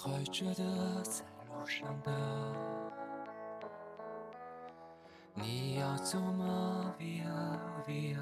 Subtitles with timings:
[0.00, 2.12] 怀着的在路上的，
[5.34, 8.16] 你要走吗？Via Via，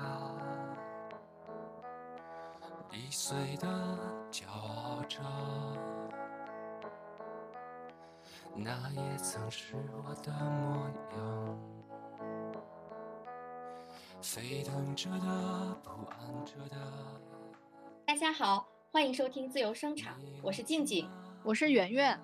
[2.91, 3.69] 易碎的
[4.33, 5.21] 骄傲着，
[8.55, 10.89] 那也曾是我的模
[11.19, 11.59] 样。
[14.23, 16.77] 沸腾着的，不安着的。
[18.07, 21.07] 大家好，欢迎收听自由声场，我是静静。
[21.47, 22.19] 我是圆圆，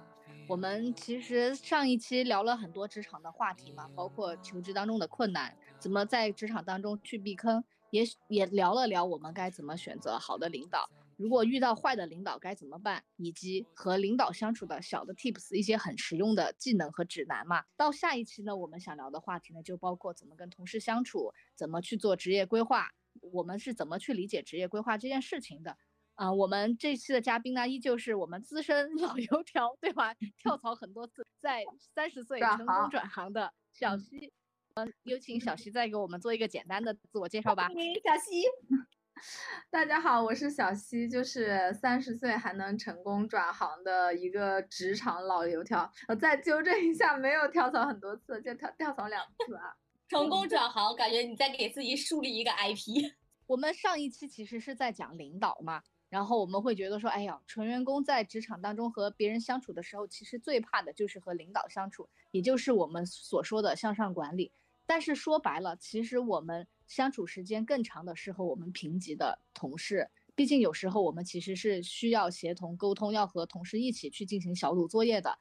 [0.48, 17.62] 我们其实上一期聊了很多职场的话题嘛，包括求职当中的困难，怎么在职场当中去避坑，也也聊了聊我们该怎么选择好的领导，如果遇到坏的领导该怎么办，以及和领导相处的小的 tips，一些很实用的技能和指南嘛。
[17.76, 22.88] 到下一期呢，我们想聊的话题呢，就包括怎么跟同事相处，怎么去做职业规划，
[23.32, 25.78] 我们是怎么去理解职业规划这件事情的。
[26.22, 30.14] 啊，我们这期的嘉宾呢，依旧是我们资深 老油条，对吧？
[30.38, 31.64] 跳槽很多次，在
[31.96, 34.32] 三十岁成功转行的小西。
[34.74, 37.66] 嗯，有请小西再给我们做一个简单的自我介绍吧。
[37.66, 38.44] 欢迎小西。
[39.68, 45.90] 大家好，我是小西，就是三十岁还能成功转行的一个职场老油条。
[46.06, 49.74] 我再纠正一下，没有跳槽很多次，就跳跳槽两次啊。
[50.06, 53.12] 成功转行，感觉你在给自己树立一个 IP。
[53.48, 55.82] 我们上一期其实是在讲领导嘛。
[56.12, 64.52] 然后我们会觉得说，哎呀，纯员工在职场当中和别人相处的时候，其实最怕的就是和领导相处，也就是我们所说的向上管理。
[64.84, 75.38] 但是说白了，其实我们相处时间更长的是和我们平级的同事，毕竟有时候我们其实是需要协同沟通，要和同事一起去进行小组作业的。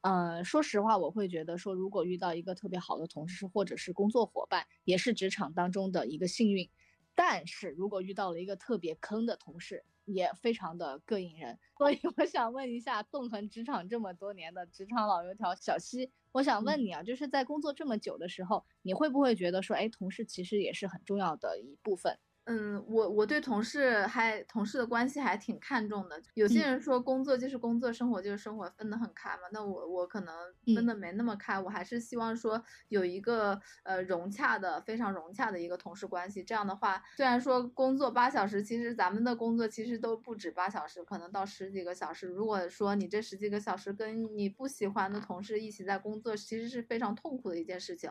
[0.00, 6.70] 嗯，说实话，我会觉得说，如果遇到一个特别好的同事或者是工作伙伴，也是职场当中的一个幸运。
[7.14, 22.18] 但是如果遇到了一个特别坑的同事，也非常的膈应人，所以我想问一下，纵横职场这么多年的职场老油条小西，我想问你啊，就是在工作这么久的时候，你会不会觉得说，哎，同事其实也是很重要的一部分？
[22.46, 26.20] 嗯，我我对同事还同事的关系还挺看重的。
[26.34, 29.42] 有些人说工作就是工作，生活就是生活，分得很开嘛。
[29.50, 30.34] 那我我可能
[30.74, 36.44] 分得没那么开，我还是希望说有一个呃融洽的、非常融洽的一个同事关系。
[36.44, 42.28] 这样的话，虽然说工作八小时，其实咱们的工作其实都不止八小时，可能到十几个小时。
[42.28, 48.10] 如果说你这十几个小时跟你不喜欢的同事一起在工作，其实是非常痛苦的一件事情。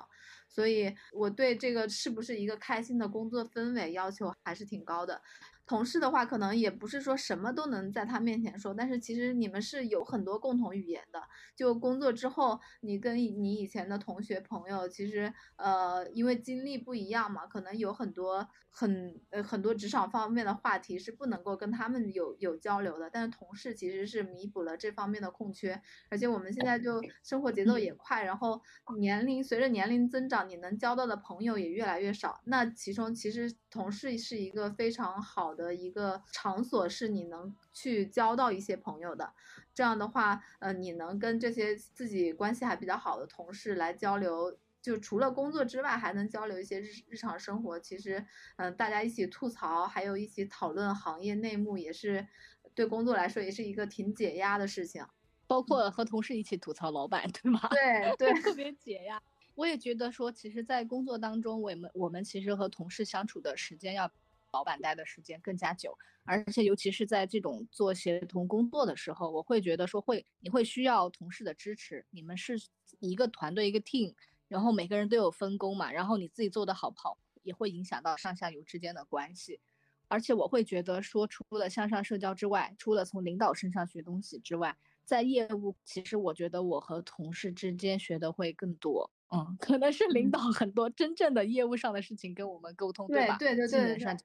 [0.53, 4.33] 所以我对这个是不是一个开心的工作氛围要求。
[4.43, 5.21] 还是挺高的。
[5.65, 11.21] 同事的话，可能也不是说什么都能在他面前说，但是其实你们是有很多共同语言的。
[11.55, 23.09] 就工作之后，你跟你以前的同学朋友，其实呃，因为经历不一样嘛，可能有很多很呃很多职场方面的话题是不能够跟他们有有交流的。
[23.09, 28.61] 但是同事其实是弥补了这方面的空缺，而且我们现在就生活节奏也快，然后
[28.99, 32.41] 年龄随着年龄增长，你能交到的朋友也越来越少。
[32.45, 35.52] 那其中其实同事是一个非常好。
[35.53, 39.33] 的一个场所是你能去交到一些朋友的，
[39.73, 47.79] 这样的话，呃，你能跟这些自己关系还比较好的同事来交流，就除了工作之外，还能交流一些日日常生活。
[47.79, 48.25] 其实，
[48.57, 52.27] 嗯，大家一起吐槽，还有一起讨论行业内幕，也是
[52.75, 55.05] 对工作来说也是一个挺解压的事情。
[55.47, 57.67] 包括和同事一起吐槽老板，对吗？
[57.69, 59.21] 对对， 特别解压。
[59.55, 64.11] 我也觉得说，其实，在工作当中，我们我们其实和同事相处的时间要。
[64.53, 72.05] 老板待的时间更加久，而且尤其是在这种做协同工作的时候，我会觉得说会你会需要同事的支持。
[72.11, 72.55] 你们是
[72.99, 74.13] 一个团队一个 team，
[74.47, 79.59] 然后每个人都有分工嘛，然后你自己做的好不好，也会影响到上下游之间的关系。
[80.07, 89.09] 而且我会觉得说，除了向上社交之外，除了从领导身上学东西之外，在业务，其实我觉得我和同事之间学的会更多。
[89.33, 93.35] 嗯，可能是领导很多真正的业务上的事情跟我们沟通，对吧？
[93.39, 94.17] 对对对对。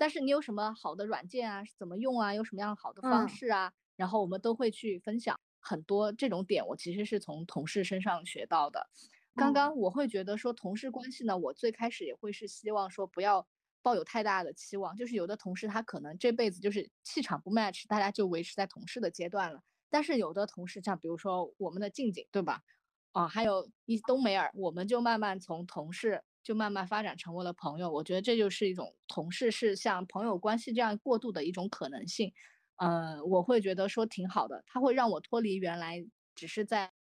[0.00, 1.62] 但是你有什么好的软件啊？
[1.76, 2.32] 怎么用啊？
[2.32, 3.70] 有什么样好的方式啊？
[3.96, 6.66] 然后我们都会去分享很多这种点。
[6.68, 8.88] 我其实是从同事身上学到的。
[9.34, 13.46] 刚刚我会觉得说同事关系呢，我最开始也会是希望说不要
[13.82, 14.96] 抱有太大的期望。
[14.96, 19.60] 就是有的同事他可能这辈子就是气场不 match，大家就维持在同事的阶段了。
[19.90, 22.62] 但是有的同事像比如说我们的静静，对吧？
[23.12, 26.22] 啊，还有一冬梅尔，我们就慢慢从同事。
[26.42, 32.32] 就慢慢发展成为了朋友，我觉得这就是一种同事是像朋友关系这样过渡的一种可能性，
[32.76, 36.04] 呃，我会觉得说挺好的，它会让我脱离原来
[36.34, 36.92] 只是在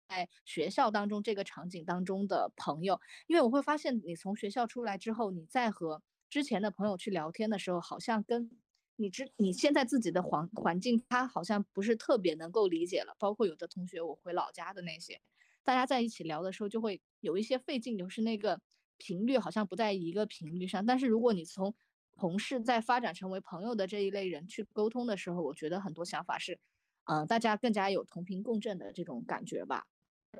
[0.44, 8.50] 学校当中这个场景当中的朋友，因为我会发现你从学校出来之后，你再和之前的朋友去聊天的时候，好像跟
[8.96, 13.14] 你之你现在自己的环环境，他好像不是特别能够理解了。
[13.18, 15.20] 包括有的同学，我回老家的那些，
[15.62, 18.60] 大家在一起聊的时候，就会有一些费劲，就是那个
[18.98, 20.84] 频率好像不在一个频率上。
[20.84, 21.74] 但是如果你从
[22.16, 26.58] 同事在发展成为朋友的这一类人去沟通的时候，我觉得很多想法是，
[27.04, 29.86] 嗯，大家更加有同频共振的这种感觉吧。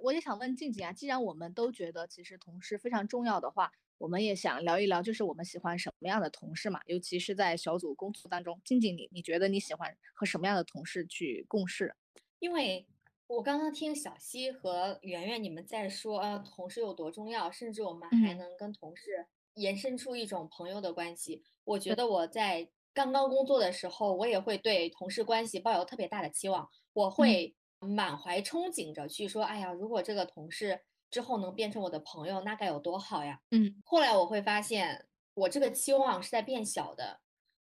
[0.02, 3.72] 我也想问静静啊，既然我们都觉得其实同事非常重要的话。
[3.99, 6.81] 我们也想聊一聊，就是我们喜欢什么样的同事嘛？
[6.87, 11.96] 尤其是在小组工作当中，静静你你觉得你喜欢和什么样的同事去共事？
[12.38, 12.87] 因为
[13.29, 21.45] 我刚刚听小溪和圆圆你们在说，呃，同事有多重要，甚至我们还能跟同事延伸出一种朋友的关系。
[21.65, 30.81] 我觉得我在刚刚工作的时候，我也会对同事关系抱有特别大的期望，我会满怀憧憬着去说，哎呀，如果这个同事。
[31.11, 33.41] 之后能变成我的朋友，那该有多好呀！
[33.51, 37.21] 嗯，后来我会发现，我这个期望是在变小的。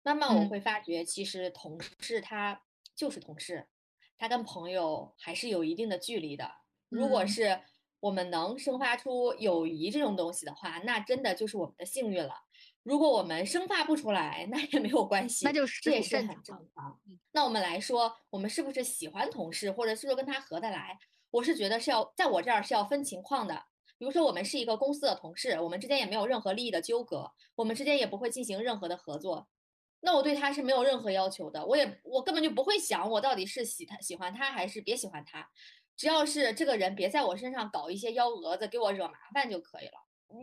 [0.03, 2.63] 慢慢我会发觉，其实同事他
[2.97, 3.69] 就是同事，
[4.19, 6.51] 他跟朋友还是有一定的距离的。
[6.89, 7.61] 如果是
[8.01, 12.35] 我们能生发出友谊这种东西的话，那真的就是我们的幸运了。
[12.83, 16.99] 如果我们生发不出来，那也没有关系，那就是这也是很正常。
[17.33, 20.99] 那我们来说，我们是不是喜欢同事，或者是说跟他合得来？
[21.31, 23.63] 我是觉得是要在我这儿是要分情况的，
[23.99, 29.47] 比如说我们是一个公司的同事，我们之间也没有任何利益的纠葛，我们之间也不会进行任何的合作，
[30.01, 35.49] 那我对他是没有任何要求的，我也我根本就不会想我到底是喜他喜欢他还是别喜欢他，
[35.97, 39.93] 只要是这个人别在我身上搞一些幺蛾子给我惹麻烦就可以了，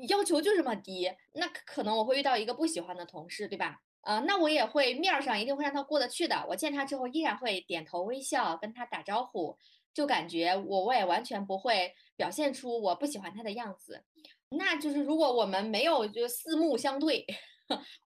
[0.08, 3.82] 要求就这么低，那可能我会遇到一个不喜欢的同事，对吧？
[4.02, 9.58] 啊，那我也会面上一定会让他过得去的，我见他之后依然会点头微笑跟他打招呼。
[9.94, 14.04] 就感觉我我也完全不会表现出我不喜欢他的样子，
[14.50, 17.26] 那就是如果我们没有就四目相对，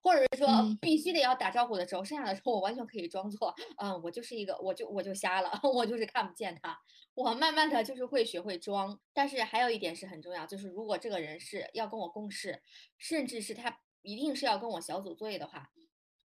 [0.02, 0.48] 或者是说
[0.80, 6.78] 必须得要打招呼的时候，剩下的时候我完全可以装作，嗯，我就是一个，我就我就瞎了， 我就是看不见他。
[7.14, 12.62] 我慢慢的就是会学会装，但是还有一点是很重要，就是如果这个人是要跟我共事，
[12.98, 15.70] 甚至是他一定是要跟我小组作业的话，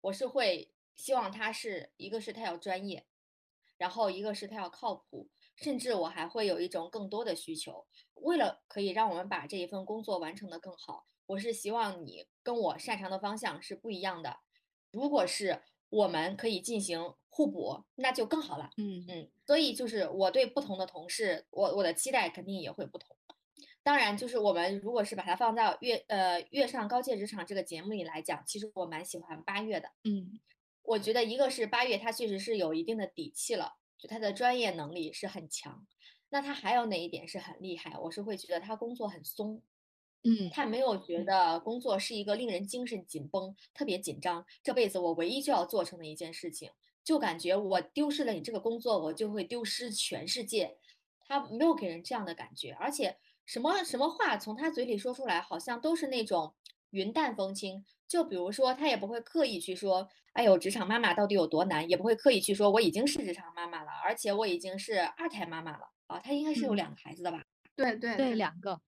[0.02, 3.06] 我是会希望他是一个是他要专业，
[3.79, 5.31] 然后一个是他要靠谱。
[5.55, 14.38] 甚至我还会有一种更多的需求，为了可以让我们把这一份工作完成的更好，我是希望你跟我擅长的方向是不一样的。
[14.90, 18.70] 如果是我们可以进行互补，那就更好了。
[18.76, 23.16] 嗯嗯，所以就是我对不同的同事，我我的期待肯定也会不同。
[23.82, 29.90] 当然，就是我们如果是把它放到月呃月上高阶职场这个节目里来讲，其实我蛮喜欢八月的。
[30.04, 30.38] 嗯，
[30.82, 33.74] 我觉得一个是八月，他确实是有一定的底气了。
[33.98, 35.86] 就他的专业能力是很强，
[36.28, 37.98] 那他还有哪一点是很厉害？
[37.98, 39.62] 我是会觉得他工作很松，
[40.24, 46.70] 嗯，他没有觉得工作是一个令人精神紧绷、特别紧张，这辈子我唯一就要做成的一件事情，
[47.02, 50.76] 就感觉我丢失了你这个工作，我就会丢失全世界。
[51.26, 53.16] 他没有给人这样的感觉，而且
[53.46, 56.54] 什么什么话从他嘴里说出来，好像都是那种
[56.90, 57.84] 云淡风轻。
[58.06, 60.08] 就比如说，他也不会刻意去说。
[60.34, 61.86] 哎呦，职场妈妈到底有多难？
[61.90, 66.19] 也不会刻意去说我已经是职场妈妈了，而且我已经是二胎妈妈了啊。
[66.20, 67.44] 他应该是有两个孩子的吧？
[67.76, 68.80] 对对对，两个。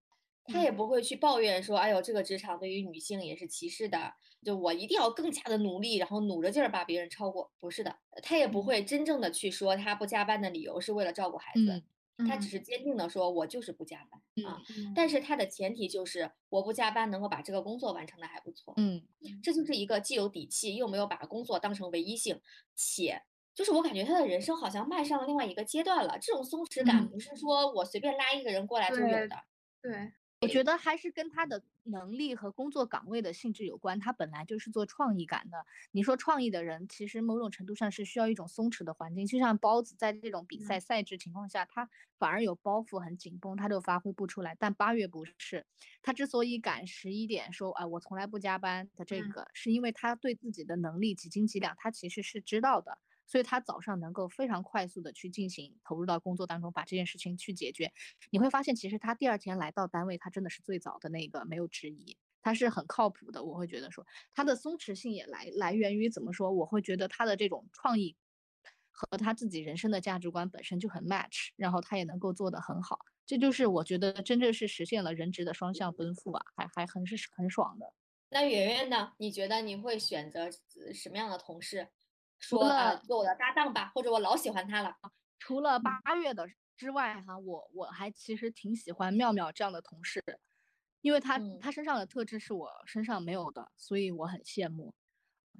[0.46, 4.15] 她也不会去抱怨说，哎呦，这个职场对于女性也是歧视的。
[4.44, 7.51] 就我一定要更加的努力，然后努着劲儿把别人超过。
[7.60, 11.82] 不是的，他也不会真正的去说他不加班的理由是为了照顾孩子。
[12.29, 14.63] 他只是坚定的说：“我就是不加班啊。”
[14.94, 18.72] 但是他的前提就是我不加班，能够把这个工作完成的还不错。
[18.77, 19.03] 嗯，
[19.43, 22.41] 这就是一个既有底气，又没有把工作当成唯一性，
[22.77, 23.22] 且
[23.53, 26.17] 就是我感觉他的人生好像迈上了另外一个阶段了。
[26.20, 29.36] 这种松弛感不是说我随便拉一个人过来就有的。
[29.82, 30.13] 对。
[30.44, 33.98] 我觉得还是跟他的能力和工作岗位的性质有关。
[33.98, 35.65] 他本来就是做创意感的。
[35.93, 39.27] 你说创意的人，其实某种程度上是需要一种松弛的环境。
[39.27, 44.55] 就像包子在这种比赛赛制情况下，他反而有包袱，很紧绷，他就发挥不出来。
[44.58, 45.67] 但八月不是，
[46.03, 52.98] 他之所以赶十一点说，啊，我从来不加班的这个，是因为他对自己的能力几斤几两，他其实是知道的。
[53.26, 57.93] 所以他早上能够非常快速的去进行投入到工作当中，把这件事情去解决。
[58.31, 63.43] 你会发现，其实他第二天来到单位，他真的是最早的那个，没有质疑，他是很靠谱的。
[63.43, 66.52] 我会觉得说，他的松弛性也来来源于怎么说？
[66.52, 68.16] 我会觉得他的这种创意
[68.90, 72.98] 和他自己人生的价值观本身就很 match，然后他也能够做得很好。
[73.26, 77.93] 这就是我觉得真正是实现了人职的双向奔赴啊，还还很是很爽的。
[78.28, 79.12] 那圆圆呢？
[79.19, 80.50] 你觉得你会选择
[80.93, 81.88] 什么样的同事？
[82.48, 84.96] 除了做我的搭档吧，或者我老喜欢他了。
[85.39, 86.46] 除了八月的
[86.77, 90.22] 之外，哈，我我还其实挺喜欢妙妙这样的同事，
[91.01, 94.94] 因为他他身上的特质是我身上没有的，所以我很羡慕。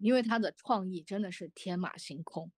[0.01, 2.51] 因为他的创意真的是天马行空，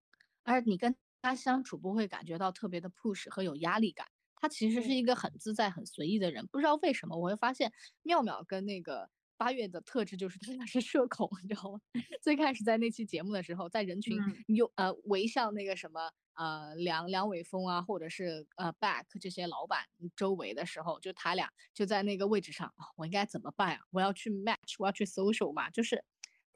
[0.42, 4.06] 而你跟他相处不会感觉到特别的 push 和有压力感。
[4.36, 6.46] 他其实是一个很自在、很随意的人。
[6.46, 11.80] 不知道为什么，我会发现妙妙跟那个八月的特质就是他俩是社恐，你知道吗？
[12.22, 19.84] 最开始在那期节目的时候，在人群又呃围向那个什么呃梁梁伟峰啊，或者是呃 back 这些老板
[20.16, 23.80] 周围的时候，就他俩就在那个位置上啊，我应该怎么办啊？
[23.90, 25.70] 我要去 match，我要去 social 嘛？
[25.70, 26.04] 就是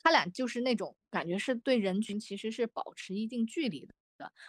[0.03, 3.95] 他俩就是那种感觉是对人群其实是保持一定距离的。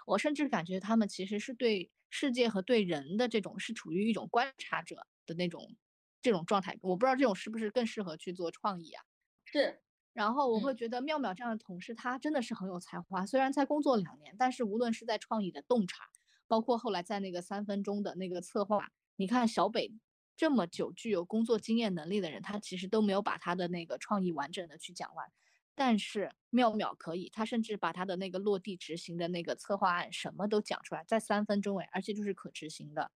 [0.05, 5.77] 我甚至感觉他们其实是对世界和对人的这种是处于一种观察者的那种
[6.21, 6.77] 这种状态。
[6.81, 9.03] 我不知道这种是不是更适合去做创意啊？
[9.45, 9.81] 是。
[10.13, 13.25] 然后我会觉得妙妙这样的同事，她真的是很有才华。
[13.25, 16.09] 虽然才工作两年，但是无论是在创意的洞察，
[16.47, 19.93] 包括后来在那个三分钟的那个策划，你看小北
[20.35, 25.31] 这么久具有工作经验能力的人，他其实都没有把他的那个创意完整的去讲完。
[25.73, 33.11] 但是妙妙可以，他甚至把他的那个落地执行的那个策划案什么都讲出来，在三分钟哎，而且就是可执行的，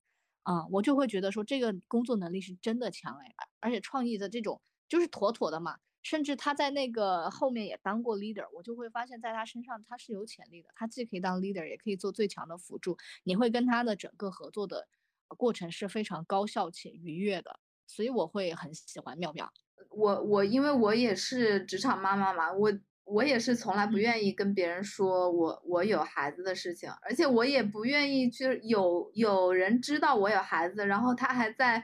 [0.43, 5.77] 啊，我就会觉得说这个工作能力是真的强哎，而且创意的这种就是妥妥的嘛。
[6.03, 12.97] 甚至他在那个后面也当过 leader，我就会发现在他身上他是有潜力的，他既可以当 leader，也可以做最强的辅助。
[13.23, 14.85] 你会跟他的整个合作的
[15.29, 17.57] 过程是非常高效且愉悦的，
[17.88, 19.50] 所以我会很喜欢妙妙。
[19.91, 22.69] 我我因为我也是职场妈妈嘛，我
[23.05, 31.83] 我也是从来不愿意跟别人说我我有孩子的事情，而且我也不愿意去有有人知道我有孩子，然后他还在，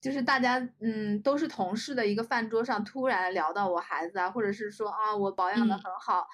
[0.00, 6.26] 就是大家嗯都是同事的一个饭桌上突然聊到我孩子啊，或者是说啊我保养的很好。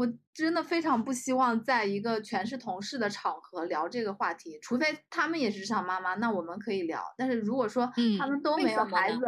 [0.00, 7.02] 我真的非常不希望在一个全是同事的场合聊这个话题，除非他们也是职场妈妈，那我们可以聊。
[7.18, 9.18] 但是如果说他们都没有孩子，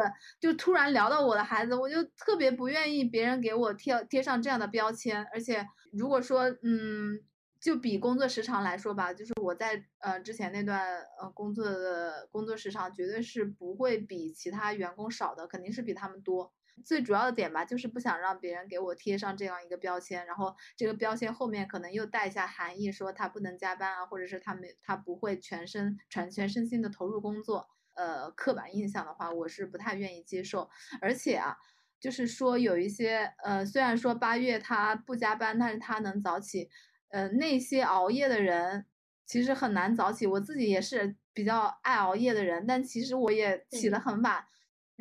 [0.41, 5.23] 就突然聊到我的孩子，我就特别不愿意别人给我贴贴上这样的标签。
[5.35, 5.63] 而且
[5.93, 7.21] 如果说，嗯，
[7.61, 10.81] 就比工作时长来说吧，就是我在呃之前那段
[11.21, 16.51] 呃工作的工作时长绝对是不会比其他员工少的，肯定是比他们多。
[16.85, 30.69] 最主要的点吧，就是不想让别人给我贴上这样一个标签，然后这个标签后面可能又带一下含义，说他不能加班啊，或者是他没他不会全身全全身心的投入工作，呃，刻板印象的话，我是不太愿意接受。
[31.01, 31.57] 而且啊，
[32.01, 36.69] 就是说有一些呃，虽然说八月他不加班，但是他能早起，
[37.11, 38.87] 呃，那些熬夜的人
[39.27, 40.27] 其实很难早起。
[40.27, 44.45] 我自己也是比较爱熬夜的人，但其实我也起得很晚。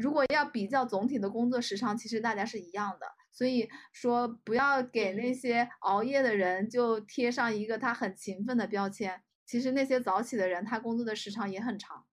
[0.02, 9.22] 如果要比较总体的工作时长，其实大家是一样的，所以说不要给那些熬夜的人就贴上一个他很勤奋的标签。
[9.46, 12.06] 其实那些早起的人，他工作的时长也很长。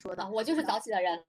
[0.00, 1.24] 说的，我就是早起的人。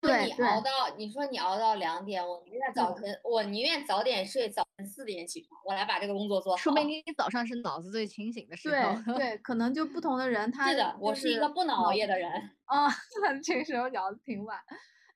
[0.00, 6.56] 对，你熬到你说你熬到两点，我宁愿早晨，我宁愿早点睡，早晨四点起床，我来把这个工作做好。
[6.56, 8.94] 说明你早上是脑子最清醒的时候。
[9.06, 12.30] 对对，可能就不同的人，他是的，我是一个不能熬夜的人。
[12.66, 12.86] 啊，
[13.42, 14.56] 这个时候聊的挺晚。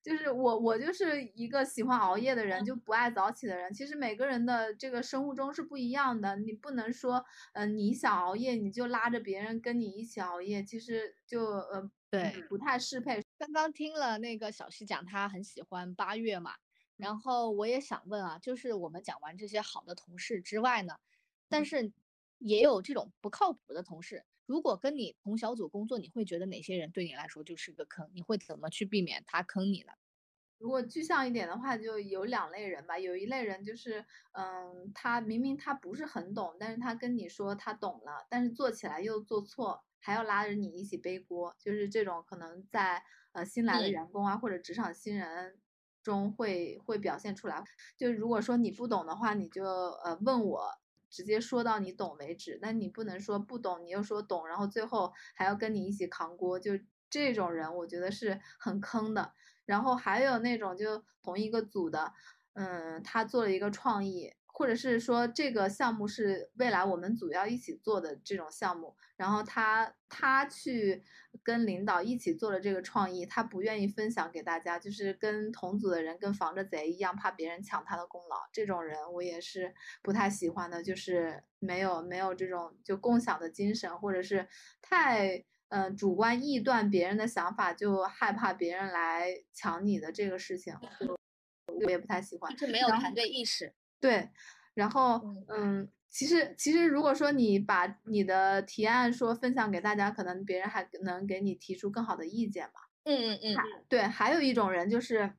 [0.03, 3.73] 就是我，我就是一个喜欢熬夜的人，就不爱早起的人。
[3.73, 13.23] 其实每个人的这个生物钟是不一样的，你不能说，嗯，你想熬夜你就拉着别人跟你一起熬夜，其实就呃，对，不太适配。
[13.39, 16.55] 刚刚听了那个小西讲，他很喜欢八月嘛，
[16.97, 20.97] 然后我也想问啊，就是我们讲完这些好的同事之外呢，
[21.49, 21.93] 但是
[22.39, 24.25] 也有这种不靠谱的同事。
[24.47, 28.11] 如果跟你同小组工作，你会觉得哪些人对你来说就是个坑？
[28.15, 29.93] 你会怎么去避免他坑你呢？
[30.61, 32.99] 如果具象一点的话，就有两类人吧。
[32.99, 41.55] 有一类人就是，嗯，他明明他不是很懂，但是他跟你说他懂了，但是做起来又做错，还要拉着你一起背锅。
[41.59, 45.59] 就是这种可能在呃新来的员工啊，或者职场新人
[46.03, 47.63] 中会会表现出来。
[47.99, 50.82] 就如果说你不懂的话，你就呃问我。
[51.13, 56.73] 直接说到你懂为止，那你不能说不懂，你又说懂，然后最后还要跟你一起扛锅，就
[57.11, 59.35] 这种人，我觉得是很坑的。
[59.67, 62.13] 然后还有那种就同一个组的，
[62.55, 64.33] 嗯，他做了一个创意。
[64.55, 71.03] 或者是说这个项目是未来我们组要一起做的这种项目，然后他他去
[71.43, 78.37] 跟领导一起做了这个创意，他不愿意分享给大家，就是跟同组的人跟防着贼一样，怕别人抢他的功劳。
[78.53, 84.47] 这种人我也是不太喜欢的，就是没有没有这种就共享的精神，或者是
[84.83, 90.75] 太嗯主观臆断别人的想法，就害怕别人来抢你的这个事情，
[91.85, 93.73] 我也不太喜欢，是没有团队意识。
[94.03, 94.29] 对，
[94.75, 102.81] 然后嗯，其实其实如果说你把你的提案说分享给大家，可能别人还能给你提出更好的意见嘛。
[103.05, 103.57] 嗯嗯嗯，
[103.89, 105.35] 对，还有一种人就是，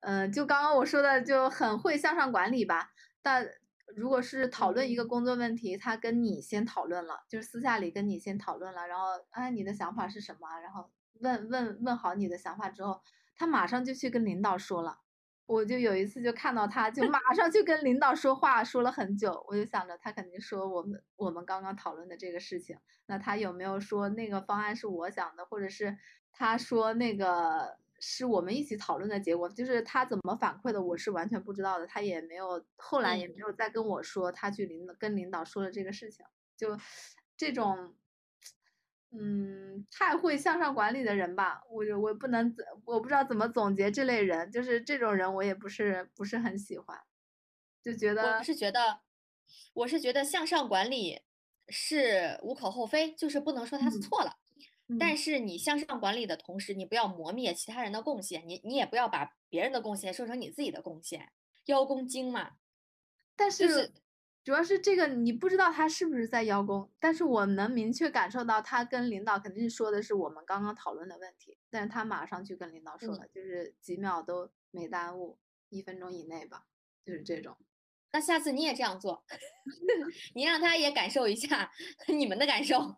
[0.00, 3.46] 嗯，就刚刚我说的就很会向上管理吧，但
[3.94, 10.48] 如果是讨论一个工作问题，他跟你先讨论了，就是私下里跟你先讨论了，然后哎，你的想法是什么？
[10.60, 13.02] 然后问问问好你的想法之后，
[13.36, 15.01] 他马上就去跟领导说了。
[15.52, 19.44] 我就有一次就看到他，就马 上就跟领导说话，说了很久。
[19.46, 25.96] 我就想着他肯定说我们我们刚刚讨论的这个事情，那他有没有说那个方案是我想的，或者是
[26.32, 29.48] 他说那个是我们一起讨论的结果？
[29.50, 31.86] 就是他怎么反馈的，我是完全不知道的。
[31.86, 36.24] 他也没有后来也没有再跟我说他去领跟领导说了这个事情，
[36.56, 36.78] 就
[37.36, 37.94] 这种。
[39.14, 42.54] 嗯，太会向上管理的人吧，我我我不能，
[42.86, 46.98] 我不知道怎么总结这类人，就是这种人我也不是不是很喜欢，
[47.82, 49.00] 就觉得我是觉得，
[49.74, 51.20] 我是觉得向上管理
[51.68, 54.38] 是无可厚非，就是不能说他错了，
[54.98, 61.32] 但是你向上管理的同时，你不要磨灭其他人的贡献，你你也不要把别人的贡献说成你自己的贡献，
[61.66, 62.52] 邀功精嘛，
[63.36, 63.92] 但是。
[64.44, 76.66] 主要是这个，你不知道他是不是在邀功，但是我能明确感受到他跟领导肯定说的是我们刚刚讨论的问题，但是他马上去跟领导说了，就是几秒都没耽误，一分钟以内吧，
[77.04, 77.56] 就是这种。
[78.12, 79.24] 那下次你也这样做，
[80.34, 81.70] 你让他也感受一下
[82.08, 82.96] 你们的感受。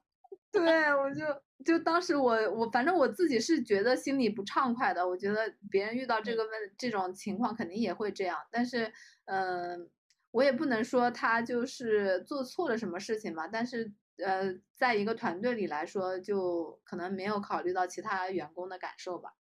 [0.51, 0.63] 对，
[0.95, 1.25] 我就
[1.65, 8.91] 就当时我我反正我自己是觉得心里不畅快的，我觉得别人遇到这个问这种情况肯定也会这样，但是
[9.27, 9.91] 嗯。
[10.35, 19.35] 我也不能说他就是做错了什么事情吧，但是呃，在一个团队里来说，就可能没有考虑到其他员工的感受吧。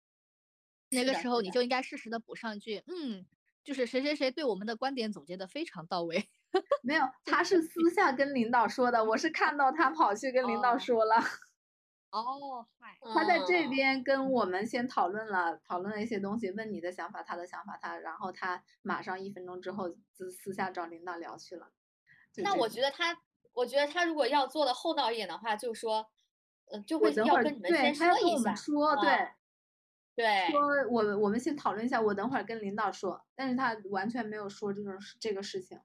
[0.90, 3.24] 那个时候你就应该适时的补上句，嗯，
[3.62, 6.28] 就是谁谁谁对我们的观点总结的非常到位。
[6.82, 11.14] 没有， 他是 私下跟领导说的，我是看到他跑去跟领导说了。
[11.16, 11.22] 哦，
[12.78, 21.70] 嗨，他在这边跟我们先讨论了，讨论了一些东西，问你的想法，他的想法，他，然后他马上一分钟之后私私下找领导聊去了。
[22.42, 23.16] 那我觉得他，
[23.52, 26.10] 我觉得他如果要做的厚道一点的话，就说，
[26.66, 29.28] 呃，就会要跟你们先说一下，说对，
[30.16, 35.80] 对，说我我们先讨论一下，我等会儿跟领导说，但是他完全没有说这种这个事情。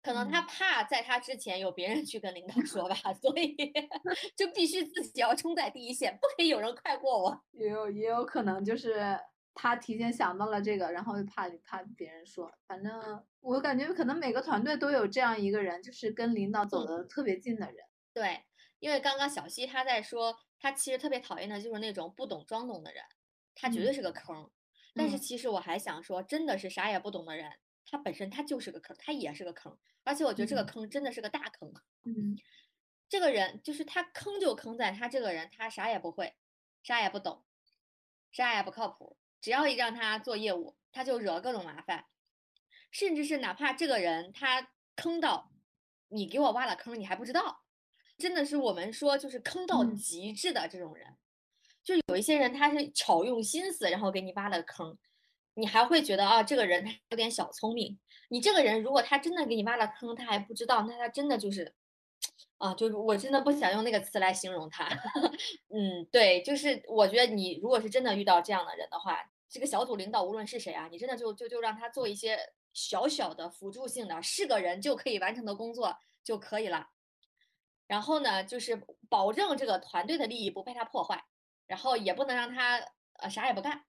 [0.00, 3.56] 可能他怕在他之前有别人去跟领导说吧， 所以
[4.36, 7.44] 就必须自己要冲在第一线，不可以有人快过我。
[7.52, 9.18] 也有也有可能就是
[9.54, 12.50] 他提前想到了这个，然后怕怕别人说。
[12.66, 17.84] 反正我感觉可能每个团队都有这样一个人，就是跟领导走的特别近的人。
[18.14, 18.44] 对，
[18.78, 23.02] 因为刚刚小西他在说，他其实特别讨厌的就是那种不懂装懂的人，
[23.54, 24.48] 他绝对是个坑。
[24.94, 27.50] 但是其实我还想说，真的是啥也不懂的人。
[27.90, 31.72] 他本身他就是个坑，他也是个坑，而且我觉得这个坑真的是个大坑。
[32.04, 32.36] 嗯，
[33.08, 36.34] 这个人就是他坑就坑在他这个人，他啥也不会，
[36.82, 37.44] 啥也不懂，
[38.30, 39.16] 啥也不靠谱。
[39.40, 42.04] 只要一让他做业务，他就惹各种麻烦，
[42.90, 45.52] 甚至是哪怕这个人他坑到
[46.08, 47.62] 你给我挖了坑，你还不知道，
[48.18, 51.16] 真的是我们说就是坑到极致的这种人。
[51.82, 54.98] 就有一些人他是巧用心思，然后给你挖了坑。
[55.58, 57.98] 你还会觉得啊，这个人他有点小聪明。
[58.28, 61.74] 你这个人如果他真的给你挖了坑，他还不知道，那他真的就是，
[62.58, 64.88] 啊，就是我真的不想用那个词来形容他。
[65.74, 69.18] 嗯，对，就是我觉得你如果是真的遇到这样的人的话，
[69.48, 72.38] 这个小组领导无论是谁啊，你真的就就就让他做一些
[72.72, 76.90] 小小的辅助性的，是个人就可以完成的工作就可以了。
[77.88, 81.24] 然后呢，就是保证这个团队的利益不被他破坏，
[81.66, 82.80] 然后也不能让他
[83.14, 83.84] 呃啥也不干，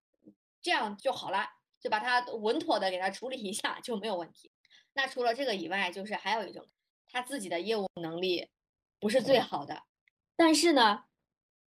[0.62, 1.59] 这样就好了。
[1.80, 4.52] 就把它稳妥的给他处理一下就没有问题。
[4.94, 6.66] 那除了这个以外，就是还有一种，
[7.08, 8.50] 他自己的业务能力
[9.00, 9.84] 不是最好的，
[10.36, 11.04] 但是呢，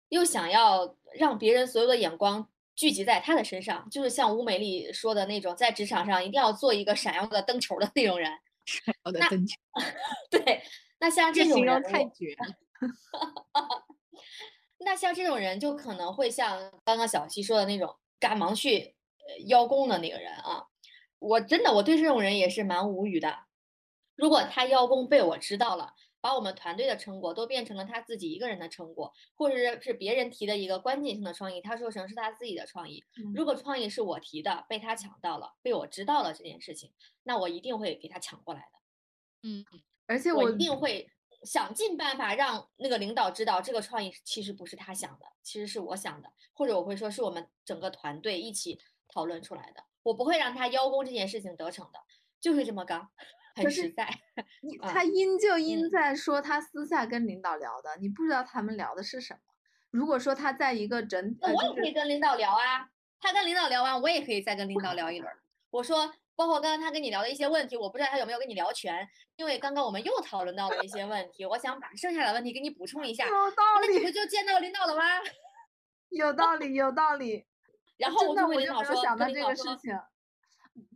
[0.10, 8.32] 又想要让别人所有的眼光聚集在他的身上，就是像吴美丽说的那种，在职场上一定要做一个闪耀的灯球的那种人。
[8.66, 9.56] 闪耀的灯球。
[10.30, 10.62] 对，
[11.00, 12.56] 那像这种人太绝了。
[14.84, 18.96] 那像这种人就可能会像刚刚小七说的那种，赶忙去。
[19.48, 20.68] 邀功的那个人啊，
[21.20, 23.40] 我真的我对这种人也是蛮无语的。
[24.16, 33.04] 如果他邀功被我知道了，把我们团队的成果都变成了他自己一个人的成果，或者是是别人提的一个关键性的创意，他说成是他自己的创意。
[33.34, 36.92] 如果创意是我提的，被他抢到了，被我知道了这件事情，
[37.24, 39.50] 那我一定会给他抢过来的。
[39.50, 39.66] 嗯，
[40.06, 41.10] 而且我一定会
[41.44, 48.80] 想尽办法让那个领导知道，这个创意其实不是他想的，其实是我想的，或者我会说是我们整个团队一起。
[49.12, 52.00] 讨论出来的，我不会让他邀功这件事情得逞的，
[52.40, 53.10] 就是这么刚，
[53.56, 54.08] 很实在。
[54.82, 59.40] 他阴就阴在说他私下跟领导聊的，你不知道他们聊的是什么。
[59.90, 65.30] 如果说他在一个整，那我也可以跟领导聊啊，他跟领导聊完，我也可以再跟领导聊一轮。
[65.70, 73.28] 我说，包括刚刚他跟你聊的一些问题，我不知道他有没有跟你聊全，因为刚刚我们又讨论到了一些问题，我想把剩下的问题给你补充一下。
[73.28, 75.04] 有道理，那你不就见到领导了吗？
[76.10, 77.46] 有道理，有道理。
[78.02, 79.98] 然后真的我就没有想到这个事情，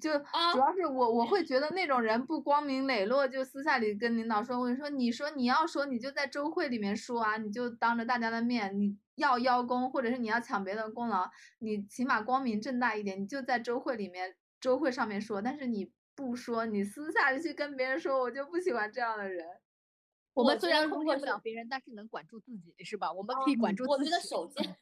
[0.01, 19.45] 就啊主要是我我会觉得那种人不光明磊落，就私下里跟领导说，我跟你说，你说你要说你就在周会里面说啊，你就当着大家的面，你要邀功或者是你要抢别人的功劳，你起码光明正大一点，你就在周会里面周会上面说，但是你不说，你私下里去跟别人说，我就不喜欢这样的人。
[20.33, 23.11] 我我们虽然控制不了别人，但是能管住自己，是吧？
[23.11, 24.09] 我们可以管住自己。
[24.09, 24.75] 觉得首先，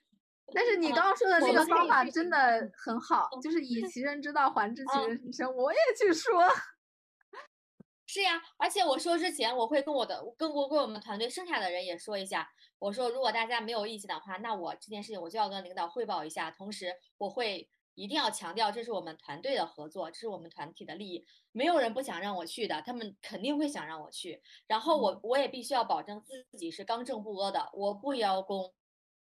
[0.54, 5.32] 但是你嗯刚刚说的那个方法真的很好，就是以其人之道还治其嗯人。
[5.32, 6.44] 之身，我也去说。
[8.06, 28.72] 是呀，而且我说之前，我会跟我的跟我跟我们团队剩下的人也说一下，我说如果大家没有意见的话，那我这件事情我就要跟领导汇报一下，同时我会一定要强调，这是我们团队的合作，这是我们团体的利益，没有人不想让我去的，他们肯定会想让我去，然后我我也必须要保证自己是刚正不阿的，我不邀功，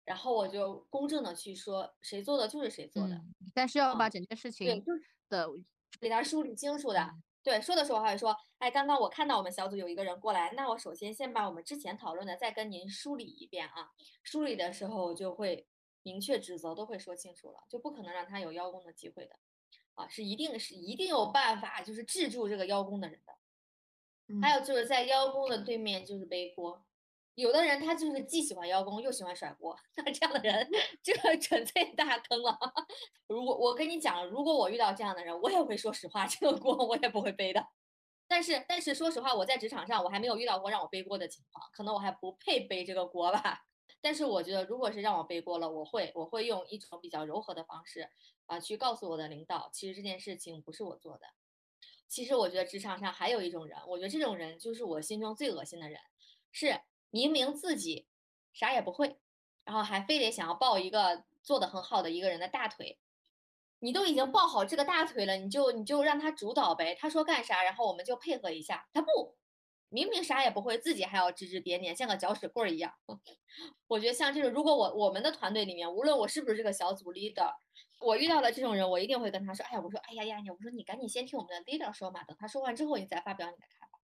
[0.07, 5.47] 然后我就公正的去说，谁做的就是谁做的，嗯，但是要把嗯整件事对，情就是的
[6.01, 7.01] 给他梳理清楚的。
[7.01, 13.91] 嗯对，说的时候还会说，哎，刚刚我看到我们小组有一个人过来，那我首先先把我们之前讨论的再跟您梳理一遍啊。
[14.25, 15.65] 梳理的时候我就会
[16.03, 19.37] 明确指责都会说清楚了，就不可能让他有邀功的机会的，
[19.95, 23.33] 啊，是一定是一定有办法就是制住这个邀功的人的。
[24.41, 26.85] 还嗯有就是在邀功的对面就是背锅，
[27.37, 30.69] 有的人他就是既喜欢邀功又喜欢甩锅，那这样的人
[31.03, 32.59] 这个纯粹大坑了。
[33.27, 37.67] 如果我跟你讲，如果我遇到这样的人，我也会说实话，这个锅我也不会背的。
[38.27, 43.67] 但是但是说实话，我在职场上我还没有遇到过让我背锅的情况，可能我还不配背这个锅吧。
[44.01, 48.09] 但是我觉得，如果是让我背锅了，我会我会用一种比较柔和的方式
[48.47, 51.27] 啊、去告诉我的领导，其实这件事情不是我做的。
[52.09, 56.01] 其实我觉得职场上还有一种人，我觉得这种人就是我心中最恶心的人，
[56.51, 58.07] 是明明自己
[58.53, 59.17] 啥也不会，
[59.65, 62.99] 然后还非得想要抱一个做的很好的一个人的大腿。
[63.79, 68.89] 你都已经抱好这个大腿了，你就你就让他主导呗，他说干啥，然后我们就配合一下。
[68.93, 69.37] 他不，
[69.91, 72.95] 明明啥也不会，自己还要指指点点，像个搅屎棍一样。
[73.87, 77.53] 我觉得像这种，如果我我们的团队里面，无论我是不是这个小组 leader，
[78.01, 84.01] 我遇到了这种人，我一定会跟他说，哎呀，我说，哎呀呀，你我说你赶紧先听我们的 leader 说嘛，等他说完之后，你再发表你的看法。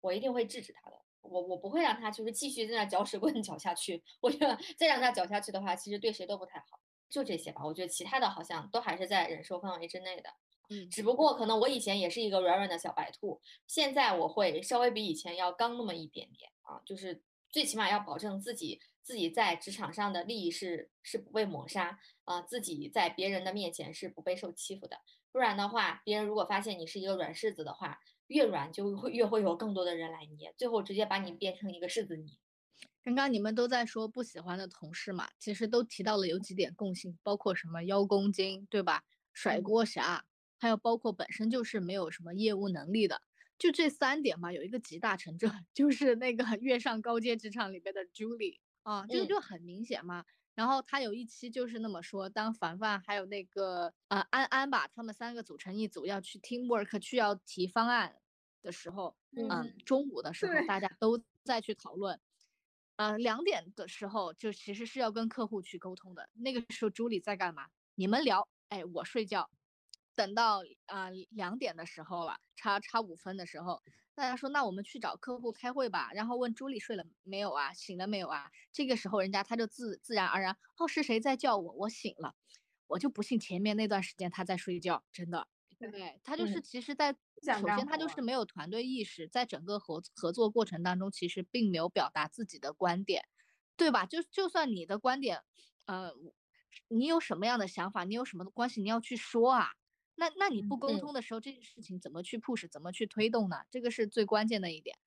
[0.00, 4.02] 我一定会制止他的，我我不会让他就是继续在那搅屎棍搅下去。
[4.20, 6.78] 我觉得再让他搅下去的话，其实对谁都不太好。
[7.08, 10.30] 就这些吧，我觉得其他的好像都还是在忍受范围之内的。
[10.70, 25.00] 嗯只不过可能我以前也是一个软软的小白兔，现在我会稍微比以前要刚那么一点点啊，就是最起码要保证自己自己在职场上的利益是是不被抹杀啊、自己在别人的面前是不被受欺负的。
[25.30, 27.98] 不然的话，别人如果发现你是一个软柿子的话，
[28.32, 32.38] 越软就会越会有更多的人来捏，最后直接把你变成一个柿子泥。
[33.04, 39.04] 刚刚你们都在说不喜欢的同事嘛，其实都提到了有几点共性，包括什么邀功精，对吧？
[39.32, 40.24] 甩嗯锅侠，
[40.58, 43.22] 还有包括本身就是没有什么业务能力的，
[43.58, 50.24] 就这三点嘛，有一个集大成者， 就是那个跃上高阶职场里边的 Julie 啊，这个嗯就很明显嘛。
[50.54, 58.14] 然后他有一期就是那么说，当凡凡还有那个呃安安吧，他们三个组成一组要去 teamwork 去要提方案
[58.62, 62.20] 的时候，嗯嗯，中午的时候大家都在去讨论。
[62.96, 66.28] 呃，两点的时候就其实是要跟客户去沟通的。
[66.34, 67.68] 那个时候朱莉在干嘛？
[67.94, 69.50] 你们聊，哎，我睡觉。
[70.14, 73.82] 等到啊两点的时候了，差差五分的时候，
[74.14, 76.10] 大家说那我们去找客户开会吧。
[76.12, 77.72] 然后问朱莉睡了没有啊？
[77.72, 78.50] 醒了没有啊？
[78.70, 81.72] 这个时候人家他就自自然而然，哦是谁在叫我？
[81.72, 82.34] 我醒了，
[82.88, 85.48] 我就不信前面那段时间他在睡觉，真的。
[85.90, 93.24] 对他就是嗯其实在，首先他就是没有团队意识，在整个合合作过程当中，其实并没有表达自己的观点，
[93.76, 94.06] 对吧？
[94.06, 95.42] 就就算你的观点，
[95.86, 96.12] 呃，
[96.88, 99.70] 你有什么样的想法，你有什么的关系，你要去说啊。
[100.14, 103.56] 那那你不沟嗯通的时候，这件事情怎么去 push，怎么去推动呢？
[103.70, 104.98] 这个是最关键的一点。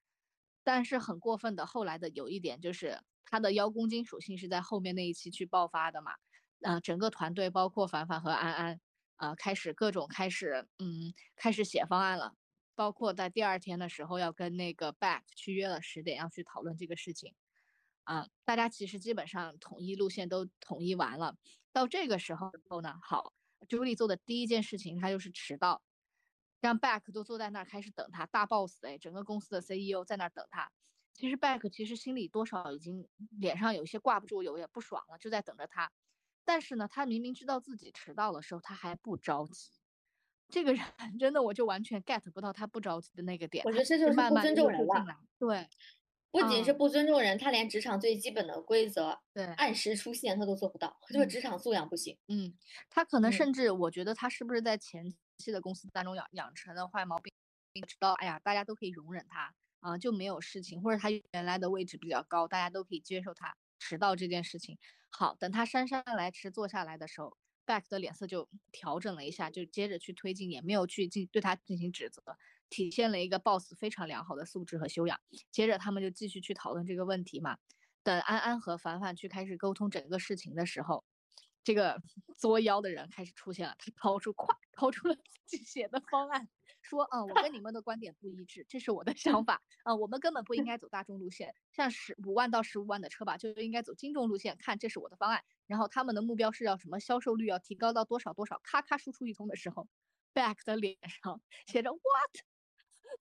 [0.64, 6.14] 但是很过分的，后来的有一点就是他的邀功金属性是在后面那一期去爆发的嘛。
[6.62, 8.82] 呃，整个团队包括凡凡和安安，
[9.18, 12.36] 呃，开始各种开始，嗯，开始写方案了。
[12.76, 17.34] 包括在第二天的时候要跟那个 back 去约了十点要去讨论这个事情。
[18.04, 21.38] 啊，大家其实基本上统一路线都统一完了。
[21.72, 23.34] 到这个时候后呢，好，
[23.68, 25.82] 朱莉做的第一件事情，她就是迟到，
[26.60, 30.72] 让 back 都坐在那儿开始等他，大 boss 哎，整个公司的 CEO 在那儿等他。
[31.14, 33.08] 其实 back 其实心里多少已经
[33.40, 35.92] 脸上有些挂不住，有点不爽了，就在等着他。
[36.46, 39.72] 但是呢，他明明知道自己迟到的时候，他还不着急，
[40.48, 40.86] 这个人
[41.20, 43.66] 真的我就完全 get 不到他不着急的那个点。
[43.66, 45.18] 我觉得这就是不尊重人了。
[45.40, 45.68] 对，
[46.32, 52.18] 不仅是不尊重人，他连职场最基本的规则，对，按时出现他都做不到，就是职场素养不行。
[52.28, 52.54] 嗯，
[52.90, 57.34] 他可能甚至我觉得他是不是在前期的公司当中养养成了坏毛病，
[57.88, 64.78] 知道哎呀，大家都可以容忍他啊，就没有事情，或者他原来的位置比较高，大家都可以接受他迟到这件事情。
[65.10, 67.38] 好，等他姗姗来迟坐下来的时候。
[67.68, 72.22] Back 的脸色就调整了一下，就接着去推进，也没有去进对他进行指责，
[72.70, 75.20] 体现了一个 boss 非常良好的素质和修养。
[75.52, 77.58] 接着他们就继续去讨论这个问题嘛。
[78.04, 81.04] 等安安和凡凡去开始沟通整个事情的时候，
[81.66, 82.02] 这个
[82.38, 86.48] 作妖的人开始出现了，他掏出咵掏出了自己写的方案。
[86.82, 94.56] 说啊，我跟你们的观点不一致，这是我的想法啊，我们根本不应该走大众路线，像十五万到十五万的车吧，就应该走精众路线。
[94.60, 95.44] 看，这是我的方案。
[95.66, 98.62] 然后他们的目标是要什么销售率要提高到多少多少？
[98.64, 99.88] 咔咔输出一通的时候
[100.36, 102.46] ，Back 的脸上写着 What？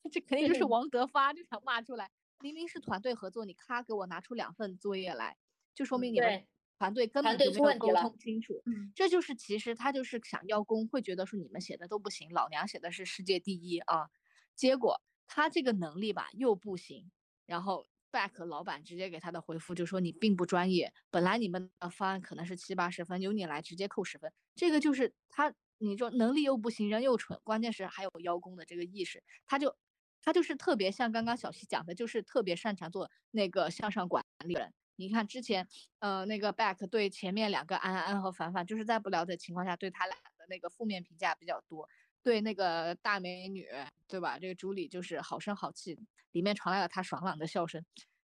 [0.12, 5.38] 这肯定就是王德发就想骂出来，明明是团队合作，你咔给我拿出两份作业来，
[5.74, 6.46] 就说明你们。
[6.78, 8.62] 团队根本就没有沟通清楚，
[8.94, 14.08] 这就是其实他就是想邀功，会觉得说你们写的都不行，老娘写的是世界第一啊，
[14.56, 17.10] 结果他这个能力吧又不行，
[17.46, 29.76] 然后 back 老板直接给他的回复就说你并不专业，本来你们的方案可能是七八十分，由你来直接扣十分，这个就是他你说能力又不行，人又蠢，关键是还有邀功的这个意识，他就
[30.22, 34.72] 他就是特别像刚刚小西讲的，就是特别擅长做那个向上管理人。
[34.96, 35.66] 你看之前，
[35.98, 41.88] 呃，那个 back 对前面两个安安和凡凡，就是在不了解情况下对他俩的那个负面评价比较多。
[42.22, 43.66] 对那个大美女，
[44.08, 44.38] 对吧？
[44.38, 45.98] 这个朱莉就是好声好气，
[46.32, 47.84] 里面传来了她爽朗的笑声。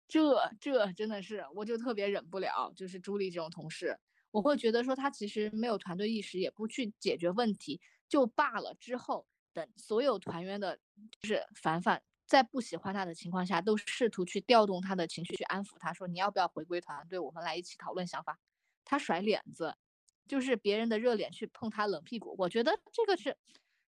[0.08, 3.96] 这这真的是，我就特别忍不了，就是朱莉这种同事，
[4.32, 8.74] 我会觉得说她其实没有团队意识，也不去解决问题就罢了。
[8.74, 10.78] 之后等所有团员的，
[11.20, 12.02] 就是凡凡。
[12.26, 18.38] 在不喜欢他的情况下，都试图去调动他的情绪，去安抚他，说你要不要回归团队，我们来一起讨论想法。
[18.84, 19.74] 他甩脸子，
[20.26, 22.34] 就是别人的热脸去碰他冷屁股。
[22.38, 23.36] 我觉得这个是，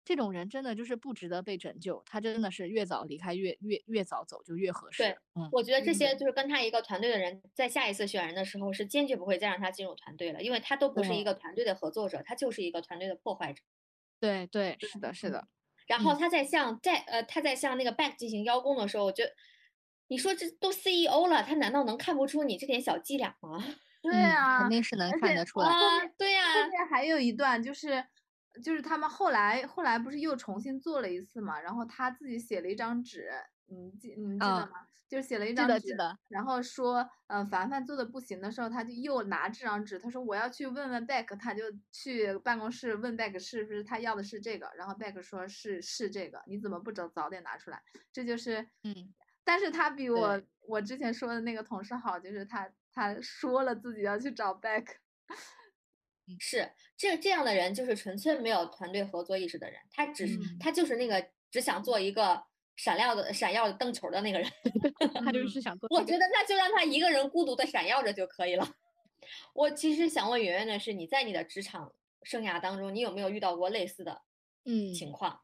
[0.05, 2.03] 这种人真的就是不值得被拯救。
[2.05, 5.03] 他真的是越早离开越越越早走就越合适。
[5.03, 13.61] 对，嗯，我觉得这些就是跟他一个团队的人，在下一次选人的时候是坚决不会再让他进入团队了，因为他都不是一个团队的合作者，他就是一个团队的破坏者。
[14.19, 15.47] 对对，是的，是的。
[15.87, 19.31] 然后他在向在呃他在向那个 back 进行邀功的时候，我觉得
[20.07, 23.63] 你说这都 CEO 了，他难道能看不出你这点小伎俩吗？
[24.03, 25.67] 对啊，肯定是能看得出来。
[26.17, 28.03] 对呀，后面还有一段就是
[28.61, 33.29] 就是他们后来后来不是又重新做了一次嘛，然后他自己写了一张纸，
[33.73, 34.87] 你记你们记得吗？
[35.09, 35.95] 就是写了一张纸，
[36.29, 47.79] 然后说，嗯，凡凡做的不行的时候，他就又拿这张纸，他说我要去问问 Beck，他就去办公室问 Beck 是不是他要的是这个，然后 Beck 说是是这个，你怎么不早早点拿出来？
[48.11, 54.87] 这就是，嗯，但是他比我我之前说的那个同事好，就是他他说了自己要去找 Beck
[56.39, 62.45] 是这这样的人就是纯粹没有团队合作意识的人，他只是他就是那个只想做一个。
[62.75, 64.49] 闪亮的闪耀的灯球的那个人，
[65.23, 65.87] 他就是想做。
[65.91, 68.67] 我觉得那就让他一个人孤独的闪耀着就可以了。
[69.53, 74.21] 我其实想问圆圆的是，你在你的职场生涯当中，你有没有遇到过类似的
[74.65, 75.41] 嗯情况？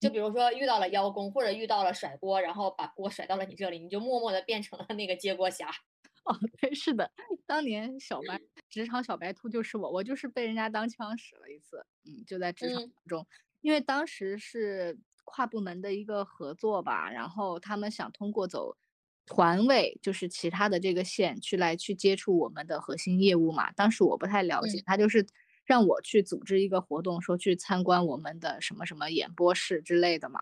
[0.00, 5.68] 就比如说遇到了邀功，或者遇到了甩锅，然后把锅甩到了你这里，你就默默的变成了那个接锅侠。
[6.24, 7.10] 哦，对，是的，
[7.46, 11.86] 当年小白职场小白兔就是我，我就是被人家当枪使了一次。
[12.04, 13.26] 嗯，就在职场中，
[13.60, 14.98] 因为当时是。
[15.24, 18.76] 跨部门的一个合作吧，然后他们想通过走
[19.26, 23.72] 团委，就是其他的这个线去来去接触我们的核心业务嘛。
[23.72, 25.26] 当时我不太了解，他就是
[25.64, 30.40] 让我去组织一个活动，说去参观我们的什么什么演播室之类的嘛。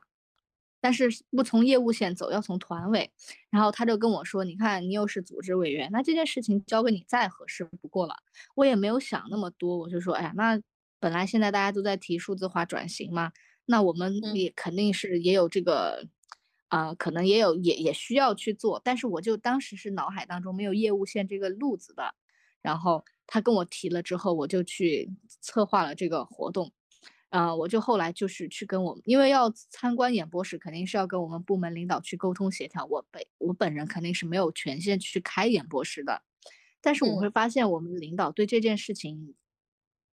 [0.80, 3.12] 但是不从业务线走，要从团委。
[3.50, 8.16] 然后他就跟我说：“你看，你又是组织委员，那这件事情交给你再合适不过了。”
[8.56, 10.60] 我也没有想那么多，我就说：“哎呀，那
[10.98, 13.30] 本来现在大家都在提数字化转型嘛。”
[13.66, 16.06] 那我们也肯定是也有这个，
[16.68, 22.14] 啊，可能也有也也需要去做，但是我就当时是脑海当中没有业务线这个路子的，
[22.60, 26.72] 然后他跟我提了之后，我就去策划了这个活动，
[27.30, 36.22] 啊，我就后来就是去跟我们，因为要参观演播室，肯定是要跟我们部门领导去沟通协调，我本我本人肯定是没有权限去开演播室的，
[36.80, 39.34] 但是我会发现我们领导对这件事情，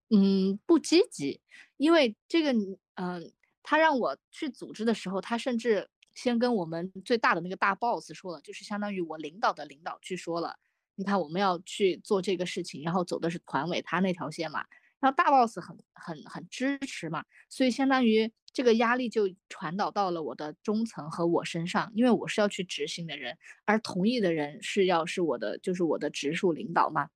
[0.10, 1.42] 嗯，不积极，
[1.78, 2.54] 因为这个，
[2.96, 3.32] 嗯。
[3.70, 10.58] 他让我去组织的时候，他甚至先跟我们最大的那个大 boss 说了，就是相当于我领导的领导去说了，
[10.96, 14.66] 你看我们要去做这个事情，然后走的是团委他那条线嘛，
[15.00, 27.10] 然后大 boss 很很很支持嘛，所以相当于这个压力就传导到了我的中层和我身上，因为我是要去执行的人，而同意的人是要是我的就是我的直属领导嘛，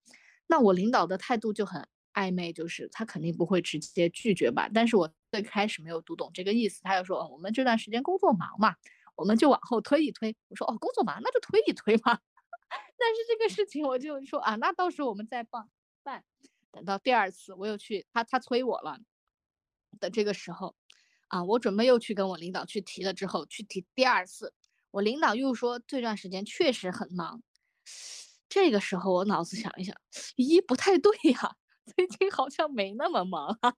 [0.45, 8.75] 那我领导的态度就很暧昧，就是他肯定不会直接拒绝吧，但是我最开始没有读懂这个意思，他就说我们这段时间工作忙嘛，
[9.15, 12.19] 我们就往后推一推，我说哦工作忙那就推一推嘛，
[12.69, 15.67] 但是这个事情我就说啊那到时候我们再办
[16.03, 16.23] 办。
[16.71, 18.99] 等到第二次，我又去他他催我了
[19.99, 20.75] 的这个时候，
[21.29, 23.11] 啊，我准备又去跟我领导去提了。
[23.11, 24.53] 之后去提第二次，
[24.91, 27.41] 我领导又说这段时间确实很忙。
[28.49, 29.95] 这个时候我脑子想一想，
[30.37, 31.55] 咦，不太对呀，
[31.95, 33.73] 最近好像没那么忙啊。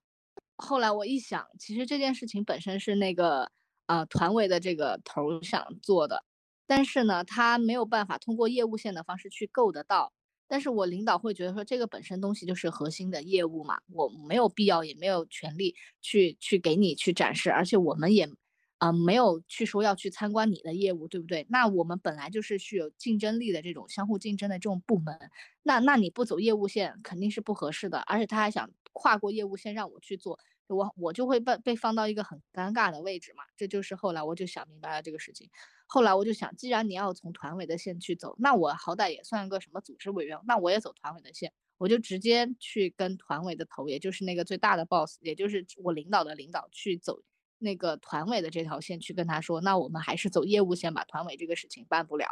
[0.56, 3.50] 后来我一想，其实这件事情本身是那个
[3.86, 6.24] 呃团委的这个头想做的，
[6.66, 10.12] 但是呢，他没有办法通过业务线的方式去够得到。
[10.48, 18.28] 但是我领导会觉得说，这个本身东西就是核心的业务嘛，我没有必要也没有权利去去给你去展示，而且我们也，
[18.78, 21.46] 啊没有去说要去参观你的业务，对不对？
[21.50, 25.18] 那我们本来就是具有竞争力的这种相互竞争的这种部门，
[25.62, 35.50] 那那你不走业务线肯定是不合适的，而且他还想跨过业务线让我去做，我我就会被被放到一个很尴尬的位置嘛，这就是后来我就想明白了这个事情。
[35.88, 47.22] 后来我就想，既然你要从团委的线去走，那我好歹也算个什么组织委员，那我也走团委的线，我就直接去跟团委的头，也就是那个最大的 boss，也就是我领导的领导去走
[47.58, 52.26] 那个团委的这条线，去跟他说，那我们还是走业务线吧，团委这个事情办不了，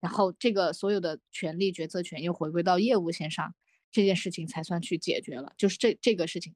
[0.00, 3.54] 然后这个所有的权利决策权又回归到业务线上，
[3.90, 6.54] 这件事情才算去解决了，就是这这个事情，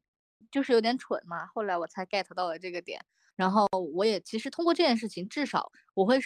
[0.50, 3.04] 就是有点蠢嘛，后来我才 get 到了这个点。
[3.36, 6.18] 然后我也其实通过这件事情，至少我会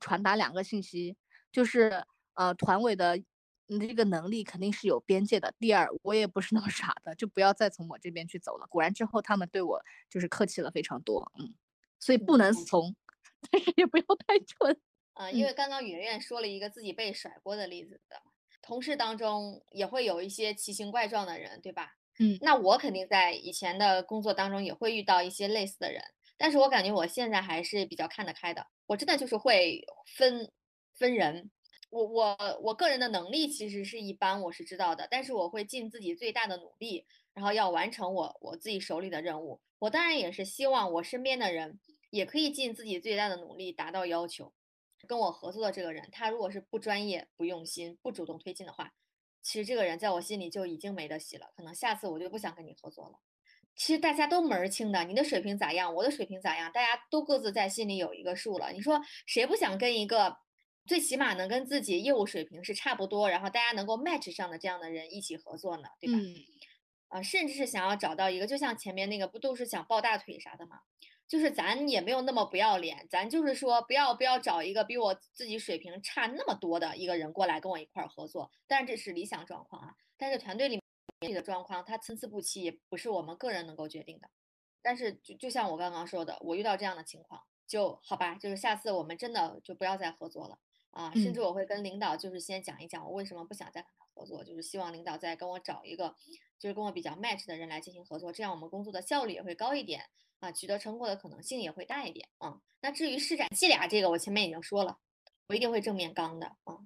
[0.00, 1.16] 传达两个信息，
[1.52, 3.22] 就是呃团委的
[3.68, 5.52] 这个能力肯定是有边界的。
[5.58, 8.66] 第二，我也不是那么 傻的，就不要再从我这边去走了。
[8.68, 11.54] 果然之后他们对我就是客气了非常多，嗯，
[11.98, 12.94] 所以不能怂，
[13.50, 14.80] 但是也不要太蠢。
[15.14, 18.20] 啊，因为刚刚圆圆说了一个自己被甩锅的例子的，
[18.62, 21.92] 同事当中也会有一些奇形怪状的人，对吧？
[22.18, 26.02] 嗯，那我肯定在以前的工作当中也会遇到一些类似的人。
[26.38, 30.50] 但是我感觉我现在还是比较看得开的，我真的就是会分
[30.94, 31.50] 分人，
[31.96, 39.62] 我我我个人的能力其实是一般，我是知道的，但是我会尽自己最大的努力，然后要完成我我自己手里的任务。
[39.78, 41.80] 我当然也是希望我身边的人
[42.10, 44.52] 也可以尽自己最大的努力达到要求。
[45.06, 48.92] 跟我合作的这个人，他如果是不专业、不用心、不主动推进的话，
[49.40, 53.20] 其实这个人在我心里就已经没得洗了，可能下次我就不想跟你合作了。
[53.74, 58.72] 其实大家都门儿清的，你的水平咋样，我的水平咋样，大家都各自在心里有一个数了。
[58.72, 60.36] 你说谁不想跟一个
[60.86, 65.88] 最起码能跟自己业务水平是差不多，然后大家能够 match 上的这样的人一起合作呢？
[66.00, 66.18] 对吧？
[66.18, 66.34] 嗯
[67.08, 70.80] 啊，甚至是想要找到一个，就像前面那个不都是想抱大腿啥的吗？
[71.28, 78.50] 就是咱也没有那么不要脸，咱就是说不要不要找一个比我自己水平差那么多的一个人过来跟我一块儿合作。
[78.66, 80.82] 但是这是理想状况啊，但是团队里面。
[81.32, 84.28] 的状况，它参差不齐，也不是我们个人能够决定的。
[84.82, 90.58] 但是，就就像我刚刚说的，我遇到这样的情况，就好吧，就是下次我们真的就不要再合作了
[90.96, 91.12] 啊！
[91.14, 96.14] 甚至我会跟领导就是先讲一讲我为什么不想再跟他合作，就是希望领导再跟我找一个
[96.58, 100.02] 就是跟我比较 match 的人来进行合作，这样我们工作的效率也会高一点
[100.40, 102.60] 啊，取得成果的可能性也会大一点啊。
[102.80, 104.98] 那至于施展伎俩这个，我前面已经说了，
[105.48, 106.78] 我一定会正面刚的啊。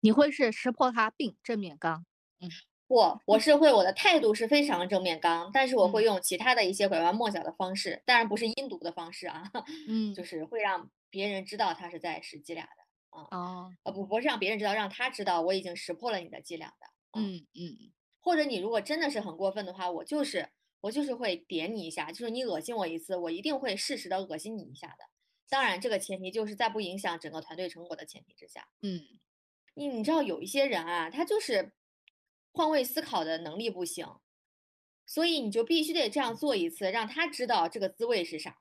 [0.00, 2.04] 你会是识破他并正面刚，
[2.40, 2.50] 嗯。
[2.86, 9.50] 不，我是会，我的态度是非常正面刚，但是我会用其他的一些拐弯抹角的方式，当然不是阴毒的方式啊，
[9.88, 12.83] 嗯，就是会让别人知道他是在使伎俩的
[13.14, 16.86] 啊，哦，呃不，不是让别人知道，让他知道我已经识破了你的伎俩的，
[17.20, 20.50] 嗯嗯，或者你如果真的是很过分的话，我就是
[20.80, 25.04] 我就是会点你一下，就是你恶心我一次，我一定会适时的恶心你一下的，
[25.48, 29.00] 当然这个前提就是在不影响整个团队成果的前提之下，嗯，
[29.74, 31.72] 你你知道有一些人啊，他就是。
[32.56, 34.06] 换位思考的能力不行，
[35.04, 38.56] 所以你就必须得这样做一次，让他知道这个滋味是啥。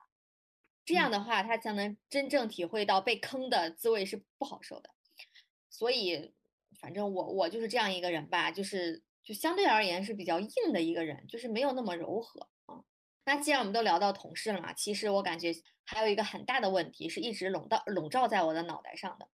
[0.85, 4.89] 这样的话，他才能真正体会到被坑的滋味是不好受的。
[5.69, 6.33] 所以，
[6.79, 12.83] 反正我我就是这样一个人吧，就是就相对而言是比较硬的一个人，就是没有那么柔和啊。
[13.25, 15.53] 那既然我们都聊到同事了嘛，其实我感觉
[15.85, 19.29] 还有一个很大的问题是一直笼到笼罩在我的脑袋上的。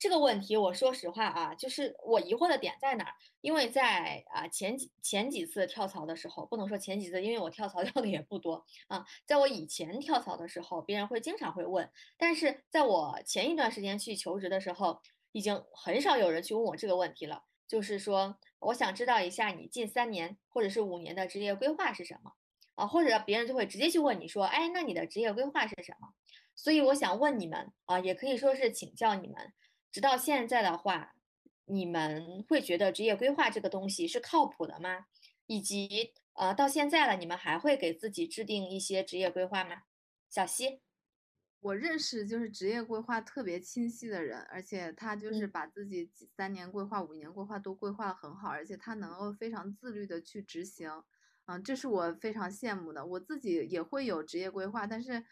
[0.00, 3.14] 这个问题，我说实话啊，就是我疑惑的点在哪儿？
[3.42, 9.04] 因为在啊前几前几次跳槽的时候，不能说前几次，因为我跳槽 跳的也不多啊。
[9.26, 17.44] 在我以前跳槽的时候，别人会经常会问，但是在我前一段时间去求职的时候，已经很少有人去问我这个问题了。
[17.68, 22.32] 就是说我想知道一下你近三年或者是五年的职业规划是什么
[22.74, 26.08] 啊，或者别人就会直接去问你说，哎，那你的职业规划是什么？
[26.56, 29.52] 所以我想问你们啊，也可以说是请教你们，
[29.92, 31.14] 直到现在的话，
[31.66, 35.06] 你们会觉得职业规划这个东西是靠谱的吗？
[35.46, 39.82] 以及呃，到现在了，你们还会给自己制定一些职业规划吗？
[40.28, 40.80] 小溪。
[41.60, 50.90] 我认识就是职业规划特别清晰的人，而且他就是把自己三年规划、五年规划都规划的很好，而且他能够非常自律的去执行，
[51.44, 53.04] 嗯，这是我非常羡慕的。
[53.04, 55.22] 我自己也会有职业规划，但是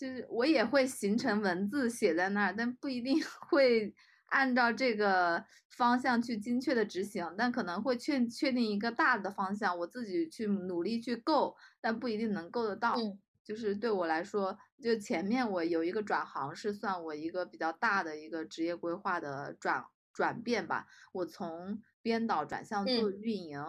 [0.00, 3.14] 就是我也会形成文字写在那儿，但不一定
[3.50, 3.94] 会
[4.28, 5.44] 按照这个
[5.76, 13.06] 方向去精确的执行，但可能会确确定一个大的方向，我自己去努力去够，但不一定能够得到。
[13.44, 19.84] 就是对我来说，就前面我有一个转行，是算我一个比较大的一个职业规划的转
[20.14, 20.86] 转变吧。
[21.12, 23.60] 我从编导转向做运营，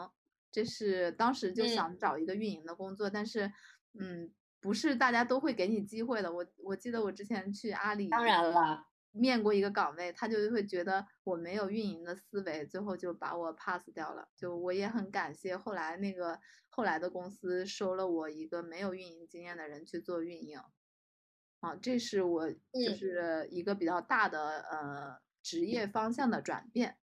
[0.52, 3.52] 这是当时就想找一个运营的工作，但是，
[4.00, 6.32] 嗯，不是大家都会给你机会的。
[6.32, 8.88] 我我记得我之前去阿里，当然了。
[9.14, 14.30] 面过一个岗位，他就会觉得我没有运营的思维，最后就把我 pass 掉了。
[14.38, 16.40] 就我也很感谢后来那个
[16.70, 20.58] 后来的公司收了我一个没有运营经验的人去做运营。
[21.60, 26.96] 啊，这是我就是一个比较大的呃职业方向的转变。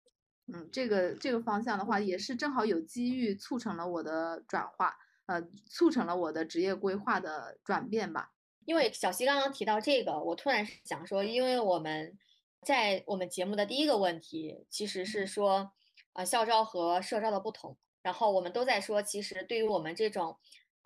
[0.45, 4.97] 嗯，这个这个方向的话，也是正好有机遇促成了我的转化，
[5.27, 8.31] 呃，促成了我的职业规划的转变吧。
[8.65, 12.17] 因为小西刚刚提到这个，我突然想说，因为我们
[12.61, 15.71] 在我们节目的第一个问题其实是说，
[16.13, 17.77] 呃，校招和社招的不同。
[18.01, 20.37] 然后我们都在说，其实对于我们这种，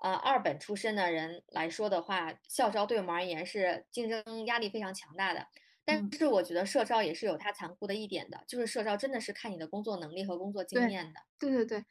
[0.01, 5.47] 呃，二本出身的人来说的话，校招对我们而言是竞争压力非常强大的。
[5.83, 11.19] 但是我觉得社招也是有它残酷的一点的，就是社招真的是看你的工作能力和工作经验的。
[11.39, 11.83] 对对对，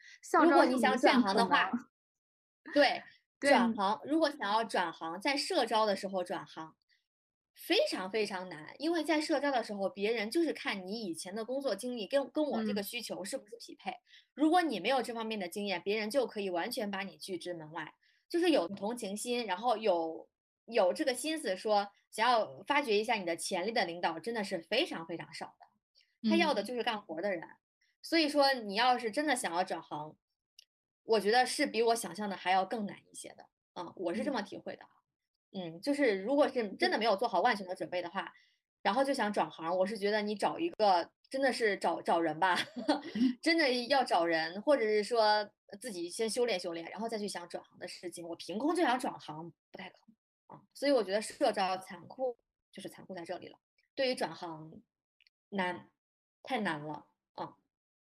[0.43, 1.69] 如果你想转行的话，
[2.73, 3.03] 对。
[3.39, 6.75] 转行，如果想要转行，在社招的时候转行，
[7.55, 13.95] 非常非常难，因为在社招的时候，别人就是看你以前的工作经历跟跟我这个需求是不是匹配。
[14.35, 17.95] 如果你没有这方面的经验，别人就可以完全把你拒之门外。
[18.29, 20.29] 就是有同情心，然后有
[20.65, 26.29] 有这个心思说想要发掘一下你的潜力的领导，真的是非常非常少的。
[26.29, 27.41] 他要的就是干活的人。
[28.03, 30.15] 所以说，你要是真的想要转行，
[31.03, 34.85] 我觉得是比我想象的还要更难一些的，嗯，我是这么体会的，
[35.51, 38.33] 嗯，就是如果是真的没有做好万全的准备的话，
[38.81, 42.57] 然后就想转行，我是觉得你找一个真的是找找人吧，
[43.41, 45.49] 真的要找人，或者是说
[45.79, 52.37] 自己先修炼修炼，然后再去想转行的事情，我凭空就想转行不太可能啊，所以我觉得社招残酷
[52.71, 53.57] 就是残酷在这里了，
[53.95, 54.81] 对于转行
[55.49, 55.89] 难，
[56.43, 57.55] 太难了，啊，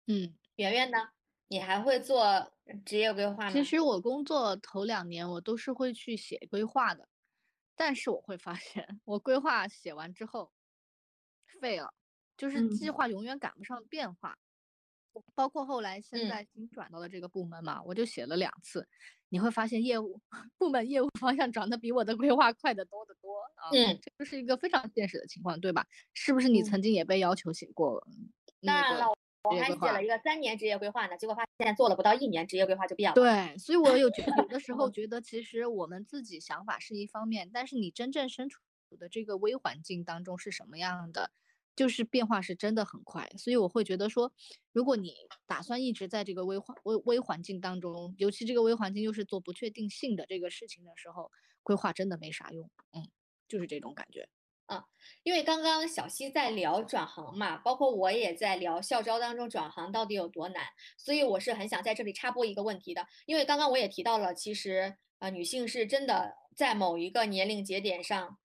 [0.05, 1.09] 嗯，圆圆呢？
[1.49, 2.51] 你还会做
[2.85, 3.51] 职业规划吗？
[3.51, 7.07] 其实我工作头两年，我都是会去写规划的，
[7.75, 10.51] 但是我会发现，我规划写完之后
[11.61, 11.93] 废了，
[12.35, 14.37] 就是计划永远赶不上变化。
[15.33, 18.87] 包括后来现在新转到的这个部门嘛，我就写了两次，
[19.29, 20.21] 你会发现业务
[20.59, 23.69] 部门业务方向转的比我的规划快得多得多啊。
[23.71, 25.87] 嗯，这就是一个非常现实的情况，对吧？
[26.13, 27.95] 是不是你曾经也被要求写过？
[27.95, 29.16] 了。
[29.47, 33.15] 我还写了一个三年职业规划呢，结果发现做了不到一年，职业规划就变了。
[33.15, 38.61] 对，所以我有觉有的时候 觉得，其实我们自己想法是一方面，但是你真正身处
[38.99, 41.31] 的这个微环境当中是什么样的，
[41.75, 43.29] 就是变化是真的很快。
[43.37, 44.31] 所以我会觉得说，
[44.71, 45.13] 如果你
[45.45, 51.31] 打算一直在这个微环微微环境当中，尤其这个微环境又是做不确定性的这个事情的时候，
[51.63, 52.69] 规划真的没啥用。
[52.93, 53.07] 嗯，
[53.47, 54.27] 就是这种感觉。
[54.67, 54.83] 啊，
[55.23, 60.63] 因为刚刚小西在聊转行嘛，包括我也在聊校招当中转行到底有多难，
[60.97, 63.07] 所以我是很想在这里插播一个问题的。
[63.25, 68.37] 因为刚刚我也提到了，其实啊，女性是真的在某一个年龄节点上，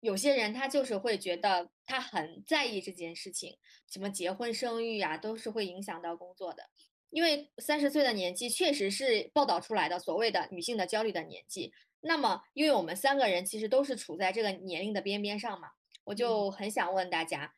[0.00, 3.56] 有些人她就是会觉得她很在意这件事情，
[3.88, 6.64] 什么结婚生育呀，都是会影响到工作的。
[7.10, 11.72] 因为三十岁的年纪确实是报道出来的所谓的女性的焦虑的年纪。
[12.00, 15.72] 那么，因为我们三个人其实都是处在这个年龄的边边上嘛，
[16.04, 17.54] 我就很想问大家，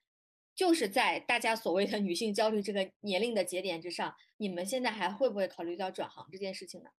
[0.54, 6.90] 就是在大家所谓的女性焦虑这个年龄的节点之上，你们现在还会不会考虑到转行这件事情呢？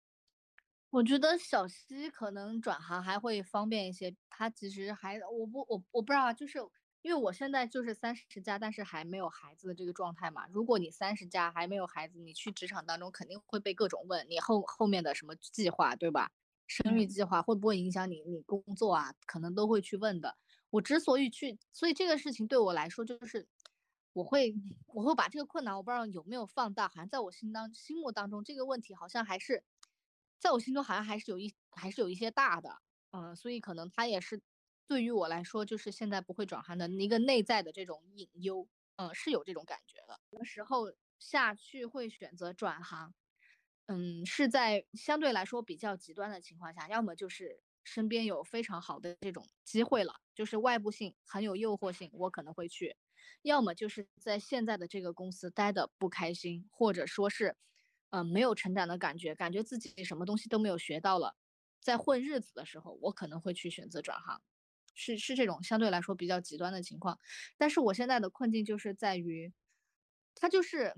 [0.90, 6.60] 我觉得小西可能转行还会方便一些，她其实还我不我我不知道，就是
[7.02, 10.46] 因为我现在就是三十加，但是还没有孩子的这个状态嘛。
[10.52, 16.32] 如果你三十加还没有孩子，你去职场当中肯定会被各种问你后后面的什么计划，对吧？
[16.68, 18.22] 生育计划会不会影响你？
[18.22, 20.38] 你工作啊，可能都会去问的。
[20.72, 23.48] 我之所以去，所以这个事情对我来说就是，
[24.14, 24.56] 我会
[24.88, 29.64] 我会把这个困难，我不知道有没有放大，好像在我心当心目当中，这个问题好像还是
[30.40, 32.78] 在我心中好像还是有一还是有一些大的，
[33.12, 34.42] 嗯，所以可能它也是
[34.88, 40.20] 对于我来说，就是现在不会转行的一个内在的这种隐忧，嗯，是有这种感觉的。
[40.30, 43.14] 什么时候下去会选择转行？
[43.90, 52.92] 嗯，是在相对来说比较极端的情况下，要么就是身边有非常好的这种机会了，就是外部性很有诱惑性，我可能会去；
[53.42, 57.58] 要么就是在现在的这个公司待的不开心，或者说是，
[58.12, 61.36] 嗯，没有成长的感觉，感觉自己什么东西都没有学到了，
[61.82, 64.42] 在混日子的时候，我可能会去选择转行，
[64.96, 67.20] 是是这种相对来说比较极端的情况。
[67.58, 69.52] 但是我现在的困境就是在于，
[70.36, 70.94] 它就是。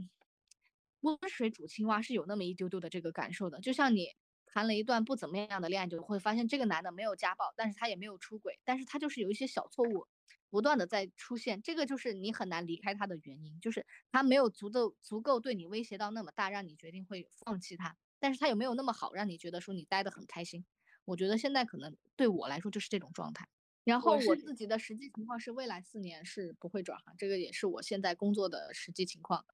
[1.06, 4.10] 温水煮青蛙是有那么一丢丢的这个感受的，就像你
[4.46, 10.08] 谈了一段不怎么样的恋爱，就会发现这个男的没有家暴，但是他也没有出轨，但是他就是有一些小错误，
[10.50, 20.66] 不断的在出现，这个就是你很难离开他的原因，就是他没有足够足够对你威胁到那么大，让你决定会放弃他，但是他有没有那么好，让你觉得说你待得很开心？
[21.06, 23.48] 我觉得现在可能对我来说就是这种状态。
[23.84, 29.46] 然后我自己的实际情况是，未来四年是不会转行，这个也是我现在工作的实际情况。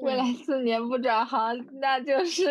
[0.00, 2.44] 未来四年不转行，那就是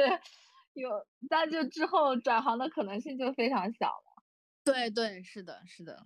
[0.73, 0.89] 有，
[1.29, 4.23] 那就之后转行的可能性就非常小了。
[4.63, 6.05] 对对，是的，是的。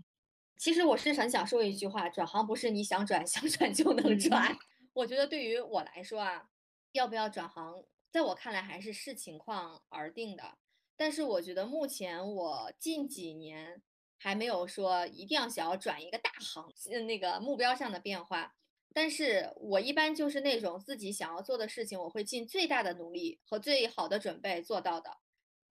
[0.57, 4.55] 其实我是很想说一句话：转行不是你想转想转就能转。
[4.93, 6.47] 我觉得对于我来说啊，
[6.93, 10.57] 要不要转行，在我看来还是视情况而定的。
[10.95, 13.81] 但是我觉得目前我近几年
[14.17, 16.71] 还没有说一定要想要转一个大行，
[17.05, 18.53] 那个目标上的变化。
[18.93, 25.17] 但是我一般就是那种自己想要做的事情，我会尽最大的努力和最好的准备做到的。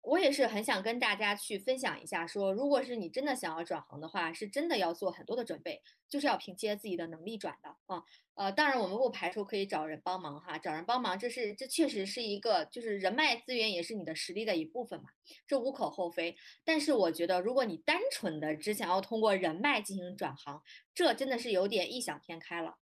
[0.02, 8.02] 我也是很想跟大家去分享一下，说如果是你真的想要转行的话，是真的要做很多的准备，就是要凭借自己的能力转的啊。
[8.34, 15.10] 呃，当然我们不排除可以找人帮忙哈，找人帮忙这是这确实是一个就是人脉资源也是你的实力的一部分嘛，
[15.46, 16.34] 这无可厚非。
[16.64, 20.60] 但是我觉得如果你单纯的只想要通过人脉进行转行，
[20.92, 22.78] 这真的是有点异想天开了。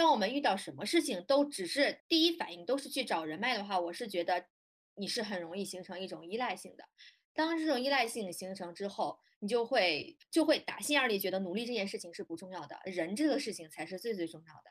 [0.00, 4.46] 当我们遇到什么事情都只是第一反应都是去找人脉的话，我是觉得
[4.94, 6.84] 你是很容易形成一种依赖性的。
[7.34, 14.70] 当这种依赖性形成之后，你就会就会打心眼里觉得努力这件事情是不重要的，人这个事情才是最最重要的。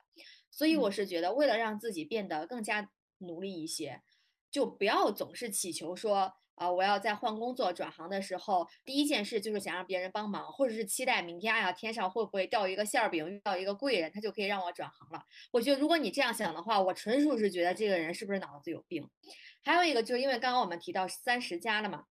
[0.50, 4.02] 所以我是觉得，为了让自己变得更加努力一些，
[4.50, 6.34] 就不要总是祈求说。
[6.60, 15.24] 啊，我要在换工作转行的时候，第一件事就是想让别人帮忙，或者是期待明天，哎呀，天上会不会掉一个馅儿饼，遇到一个贵人，他就可以让我转行了。
[15.52, 19.10] 我觉得如果你这样想的话，我纯属是觉得这个人是不是脑子有病。
[19.64, 22.08] 还有一个就是因为刚刚我们提到三十加了嘛，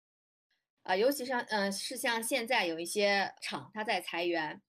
[0.85, 4.63] 啊，尤其是嗯，是像现在有一些厂他在裁员，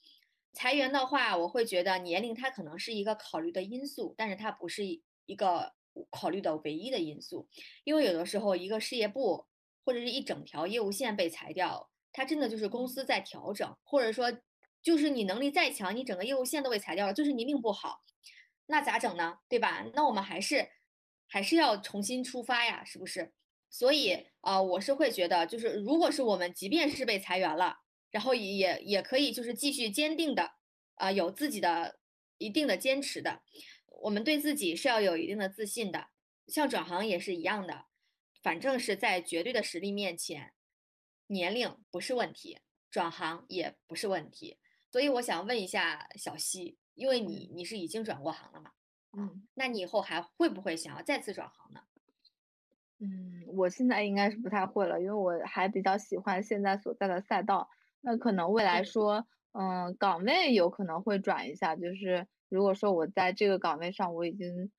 [0.53, 5.73] 裁员的话，我会觉得年龄它可能是一个考虑的因素，但是它不是一个
[6.09, 7.47] 考虑的唯一的因素，
[7.83, 9.45] 因为有的时候一个事业部。
[9.87, 14.29] 或者是一整条业务线被裁掉，它真的就是公司在调整，或者说
[14.83, 18.01] 就是你能力再强，你整个业务线都被裁掉了，就是你命不好，
[18.65, 19.39] 那咋整呢？
[19.47, 19.85] 对吧？
[19.93, 20.67] 那我们还是
[21.25, 23.31] 还是要重新出发呀，是不是？
[23.69, 27.77] 所以啊，我是会觉得，就是如果是我们即便是被裁员了，
[28.11, 30.51] 然后也也可以就是继续坚定的
[30.95, 31.97] 啊，有自己的
[32.37, 33.41] 一定的坚持的，
[34.03, 36.07] 我们对自己是要有一定的自信的，
[36.47, 37.86] 像转行也是一样的。
[38.47, 40.53] 反正是在绝对的实力面前，
[41.27, 44.57] 年龄不是问题，转行也不是问题。
[44.89, 48.71] 所以我想问一下小西，因为你你是已经转过行了嘛？
[49.11, 51.81] 嗯，那你以后还会不会想要再次转行呢？
[52.99, 57.69] 嗯，我现在应该是不太会了，因为我还比较喜欢现在所在的赛道。
[57.99, 61.75] 那可能未来说，嗯，岗位有可能会转一下。
[61.75, 64.71] 就是如果说我在这个岗位上我已经。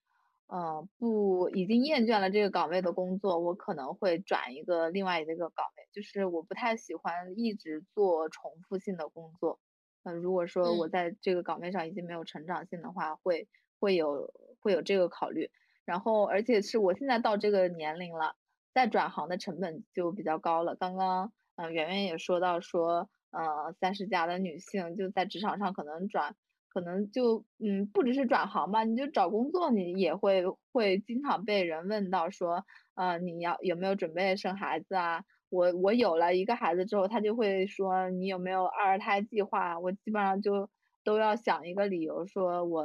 [0.48, 5.86] 呃，不，已经厌倦了这个岗位的工作，我可能会转一个另外一个岗位。
[5.92, 9.60] 就是我不太喜欢一直做重复性的工作。
[10.04, 13.46] 呃，如果说我在这个岗位上已经没有成长性的话，会
[13.78, 15.50] 会有会有这个考虑。
[15.84, 18.34] 然后，而且是我现在到这个年龄了，
[18.72, 20.74] 再转行的成本就比较高了。
[20.76, 26.34] 刚刚，嗯，圆圆也说到说，呃，三十加的女性就在职场上可能转。
[26.68, 32.64] 可能就嗯，不只是转行吧，你就找工作，你也会会经常被人问到说，
[32.94, 35.24] 呃，你要有没有准备生孩子啊？
[35.50, 39.78] 我我有了一个孩子之后，他就会说你有没有二胎计划？
[39.80, 40.68] 我基本上就
[41.04, 42.84] 都要想一个理由，说我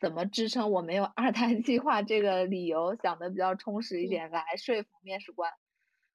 [0.00, 5.50] 怎么支撑我没有二胎计划这个理由，想的比较充实一点来说服面试官。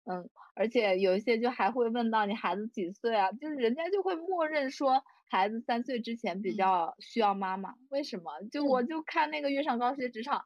[0.09, 8.31] 嗯，而且有一些就还会问到你孩子几岁啊，就是人家就会默认说孩子三岁之前比较需要妈妈，为什么？
[8.51, 10.43] 就我就看那个月上高学职场，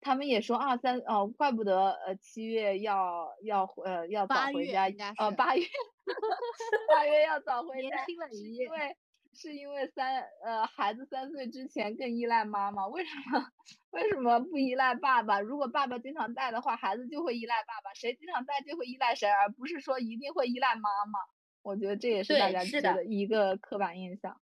[0.00, 4.84] 他们也说啊三哦，怪不得呃七月要要呃要早回家，
[5.18, 5.64] 呃八月
[6.88, 8.96] 八月要早回家，因为。
[9.36, 13.44] 是因为三呃孩子三岁之前更依赖妈妈，为什么
[13.90, 15.40] 为什么不依赖爸爸？
[15.40, 17.92] 如果爸爸经常带的话，孩子就会依赖爸爸。
[17.94, 21.18] 谁经常带就会依赖谁，而不是说一定会依赖妈妈。
[21.64, 24.40] 我觉得这也是大家觉得一个刻板印象。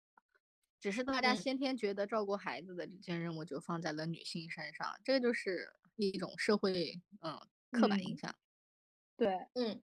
[0.80, 7.38] 只是大家先天觉得照顾孩子的这件任务就放在了女性身上，这就是一种社会嗯
[7.72, 8.34] 刻板印象。
[9.18, 9.82] 对，嗯。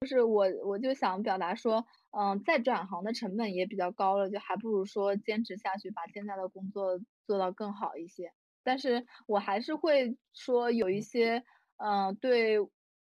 [0.00, 8.32] 就是我，我就想表达说，嗯，再转行的成本也比较高了，就还不如说坚持下去，把现在的工作做到更好一些。
[8.62, 11.44] 但是我还是会说有一些，
[11.76, 12.56] 嗯，对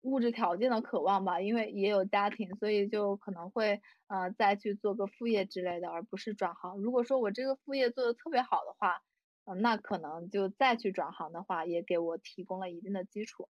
[0.07, 6.78] 物质条件的渴望吧，因为也有家庭，所以就可能会，呃，再去做个副业之类的，而不是转行。
[6.78, 9.02] 如果说我这个副业做的特别好的话，
[9.44, 13.48] 嗯，那可能就再去转行的话，也给我提供了一定的基础。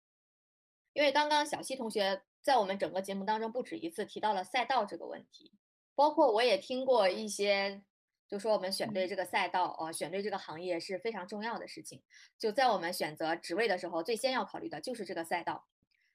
[0.92, 2.22] 因为刚刚小溪同学。
[2.46, 5.50] 在我们整个节目当中，不止一次提到了赛道这个问题，
[5.96, 7.82] 包括我也听过一些，
[8.28, 12.04] 就说我们选对这个赛道，呃，选对这个行业是非常重要的事情。
[12.38, 15.66] 就在我们选择职位的时候，最先要考虑的就是这个赛道。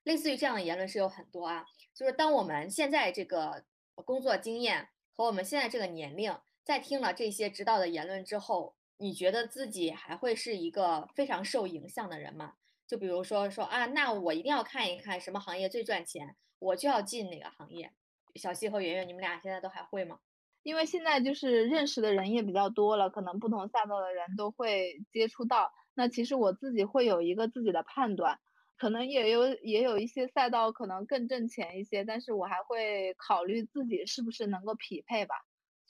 [0.04, 3.64] 类似于这样的言论是有很多啊，就是当我们现在这个
[4.06, 12.54] 工作经验和我们现在这个年龄，在听了这些指导的言论之后，你觉得自己还会是一个非常受影响的人吗？
[12.88, 17.92] 就比如说说啊，那我一定要看一看什么行业最赚钱，我就要进哪个行业。
[18.36, 20.20] 小西和圆圆，你们俩现在都还会吗？
[20.64, 25.72] 因为现在就是认识的人也比较多了，可能不同赛道的人都会接触到。
[25.94, 28.40] 那其实我自己会有一个自己的判断，
[28.82, 35.36] 可能也有也有一些赛道可能更挣钱一些，但是我还会考虑自己是不是能够匹配吧。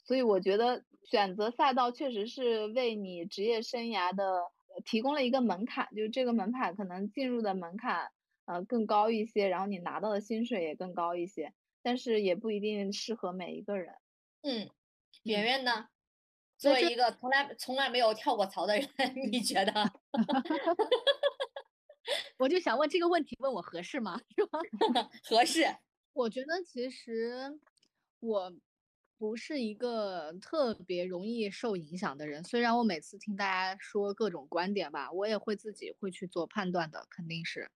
[0.04, 4.42] 所以我觉得选择赛道确实是为你职业生涯的。
[4.86, 8.10] 提供了一个门槛，就是这个门槛可能进入的门槛
[8.46, 13.94] 呃更高一些，然后你拿到的薪水也更高一些，但是也不一定适合每一个人。
[14.40, 14.70] 嗯，
[15.24, 15.88] 圆圆呢？
[16.56, 18.88] 作为一个从来从来没有跳过槽的人，
[19.30, 19.72] 你觉得？
[22.38, 24.20] 我就想问这个问题，问我合适吗？
[24.36, 24.58] 是吧？
[25.24, 25.64] 合适。
[26.12, 27.60] 我觉得其实
[28.20, 28.52] 我。
[29.18, 37.70] 不是一个特别容易受影响的人，虽然我每次听大家说各种观点吧，我也会自己会去做判断的，肯定是，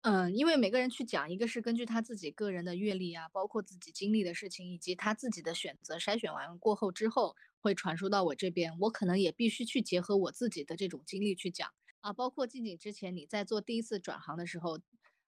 [0.00, 11.70] 嗯，因为每个人去讲，一个是根据他自己个人的阅历啊，包括自己经历的事情，以及他自己的选择筛选完过后之后，会传输到我这边，我可能也必须去结合我自己的这种经历去讲
[12.00, 14.78] 啊，包括静静之前你在做第一次转行的时候，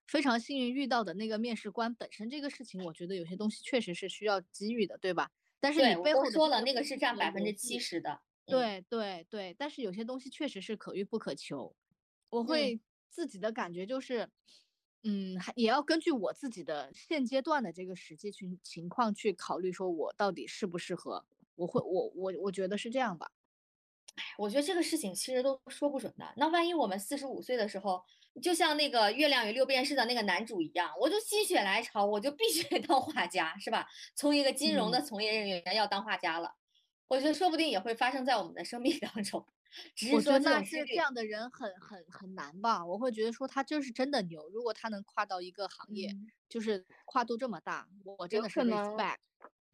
[0.07, 5.31] 非常幸运遇到的那个面试官本身这个事情，我觉得有些东西确实是需要机遇的，对吧？
[5.59, 9.55] 但是你背后说了那个是占百分之七十的，对对对。
[9.57, 11.75] 但是有些东西确实是可遇不可求，
[12.29, 14.29] 我会自己的感觉就是，
[15.03, 21.25] 嗯，也要根据我自己的现阶段的这个实际情情况去考虑，说我到底适不适合。
[21.55, 23.31] 我会，我我我觉得是这样吧。
[24.15, 26.33] 哎，我觉得这个事情其实都说不准的。
[26.37, 28.03] 那万一我们四十五岁的时候，
[28.41, 33.87] 就像那个《月亮与六便士》的那个男主一样，我就心血来潮，我就必须得当画家，是吧？
[34.15, 36.53] 从一个金融的从业人员要当画家了，
[37.07, 39.45] 我觉得说不定也会发生在我们的生命当中。
[39.95, 42.85] 只是说那是这样的人很很很难吧？
[42.85, 46.15] 我会觉得说他就是真的牛，如果他能跨到一个行业，
[46.47, 47.87] 就是跨度这么大，
[48.19, 49.17] 我真的是 respect。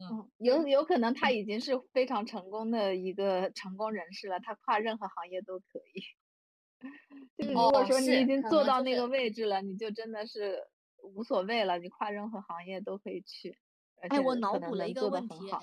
[0.08, 6.02] 嗯，有有可能他已经是非常成功的一个成功人士了，他跨任何行业都可以。
[7.36, 10.66] 就是如果说你已经做到那个位置了，你就真的是
[11.02, 13.58] 无所谓了，你跨任何行业都可以去。
[14.08, 15.56] 哎，我脑补了一个问题，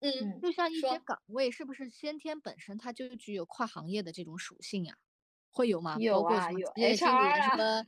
[0.00, 4.96] 嗯，就像一些岗位，是不是先天本身它就具有跨行业的这种属性呀？
[5.52, 5.96] 会有吗？
[6.00, 7.86] 有啊，有 HR 什么？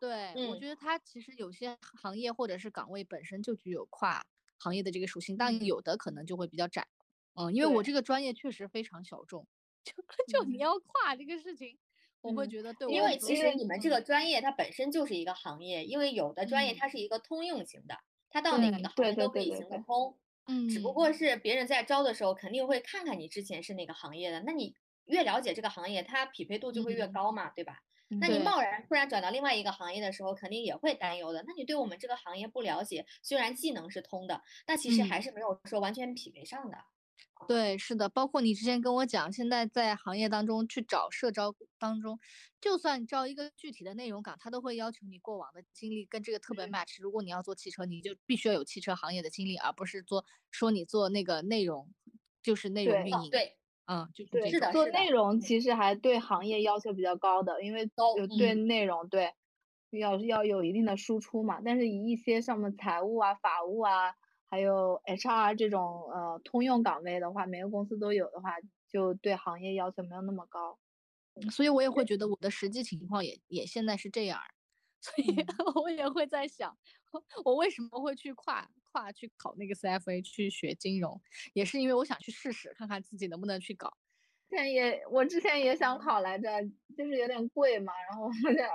[0.00, 4.24] 对，我觉得它其实有些行业或者是岗位本身就具有跨。
[4.58, 6.86] 行业的这个属性，但有的可能就会比较窄，
[7.34, 9.46] 嗯，因为我这个专业确实非常小众，
[9.84, 9.92] 就
[10.40, 11.78] 就你要跨这个事情，
[12.20, 12.92] 我会觉得对。
[12.92, 17.96] 因为其实你们这个专业它本身就是一个行业，因为有的专业它是一个通用型的，
[18.30, 27.78] 它到哪个行业都可以行得通，嗯，只不过是别人在招的时候肯定会看看你之前是哪个行业的，那你越了解这个行业，它匹配度就会越高嘛，对吧？
[28.20, 31.44] 那你贸然突然转到另外一个行业的时候，肯定也会担忧的。
[31.46, 36.78] 那你对我们这个行业不了解，虽然技能是通的，但其实还是没有说完全匹配上的。
[37.46, 42.18] 对，是的，包括你之前跟我讲，现在在行业当中去找社招当中，
[42.60, 47.00] 就算招一个具体的内容岗，他都会要求你过往的经历跟这个特别 match。
[47.00, 51.88] 如果你要做汽车，你就必须要有汽车行业的经历，而不是做说你做那个内容，
[52.42, 53.30] 就是内容运营。
[53.30, 53.56] 对，
[53.88, 59.32] 嗯，就是对，是的，做内容其实还对行业要求比较高的，因为都对内容对
[59.90, 61.60] 要要有一定的输出嘛。
[61.64, 64.14] 但是以一些什么财务啊、法务啊。
[64.50, 68.54] 还有 HR 这种呃通用岗位的话，每个公司都有的话，
[68.90, 70.78] 就对行业要求没有那么高，
[71.50, 74.40] 所以我也会觉得我的实际情况也也现在是这样，
[75.02, 76.76] 所以我也会在想，
[77.44, 81.20] 我为什么会去跨跨去考那个 CFA 去学金融，
[81.52, 83.96] 也是因为我想去试试看看自己能不能去搞。
[84.50, 86.48] 之前也我之前也想考来着，
[86.96, 88.28] 就是有点贵嘛，然后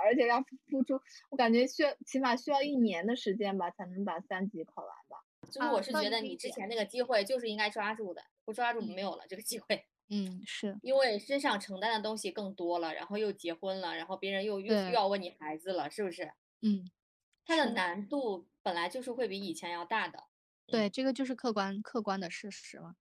[0.04, 1.00] 而且要付出，
[1.30, 5.18] 我感觉需要起码需要一年的时间吧，才能把三级考完吧。
[5.50, 9.84] 就是我是觉得你之前那个机会就是应该抓住的，不抓住没有了这个机会。
[10.08, 16.32] 嗯，是因为身上承担的东西更多了，然后又结婚了，然后别人又又又要问你孩子了，是不是？
[16.60, 16.90] 嗯，
[17.44, 20.24] 它的难度本来就是会比以前要大的。
[20.66, 22.96] 对，这个就是客观客观的事实了。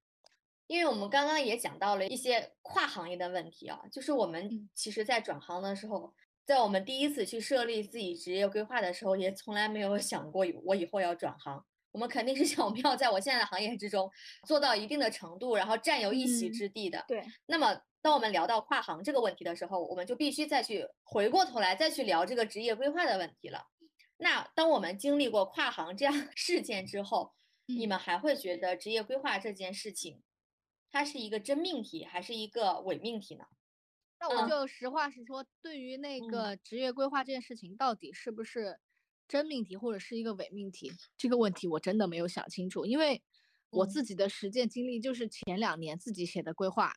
[0.67, 6.13] 因为我们刚刚也讲到了一些跨行业的问题啊，就是我们其实在转行的时候，
[6.45, 11.65] 在我们第一次去设立自己职业规划的时候，也从来没有想过我以后要转行。
[11.93, 14.11] 我们肯定是想我们要在我现在的行业之中
[14.47, 17.05] 做到一定的程度，然后占有一席之地的。
[17.07, 17.23] 对。
[17.45, 23.67] 那么，当我们聊到跨行这个问题的时候，我们就必须再去回过头来再去聊这个职业规划的问题了。
[24.17, 27.33] 那当我们经历过跨行这样事件之后，
[27.67, 30.23] 你们还会觉得职业规划这件事情，
[30.89, 33.45] 它是一个真命题还是一个伪命题呢？
[34.19, 38.79] 那我就实话实说，对于那个职业规划这件事情，到底是不是？
[39.27, 43.23] 真命题或者是一个伪命题，这个问题我真的没有想清楚，因为
[43.69, 46.93] 我自己的实践经历就是前两年自己写的规划，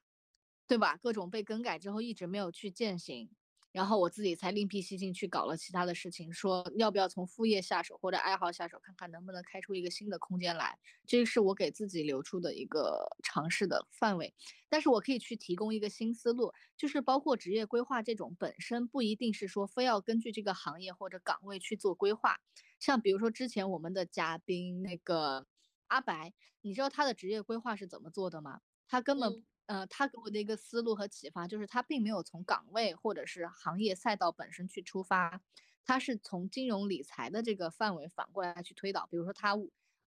[0.67, 0.97] 对吧？
[0.97, 3.31] 各种被更改之后一直没有去践行。
[3.77, 10.79] 然后我自己才另辟蹊径去搞了其他的事情，说要不要从副业下手或者爱好下手，看看能不能开出一个新的空间来。
[11.05, 14.33] 这个是我给自己留出的一个尝试的范围。
[14.71, 22.39] 但是我可以去提供一个新思路，就是包括职业规划这种本身不一定是说非要根据这个行业或者岗位去做规划。
[22.81, 25.47] 像比如说之前我们的嘉宾那个
[25.89, 28.63] 阿白，你知道他的职业规划是怎么做的吗？
[28.89, 29.45] 他根本。
[29.67, 35.41] 呃，他给我的一个思路和启发就是，他并没有从岗位或者是行业赛道本身去出发，
[35.85, 39.07] 他是从金融理财的这个范围反过来去推导。
[39.11, 39.57] 比如说他，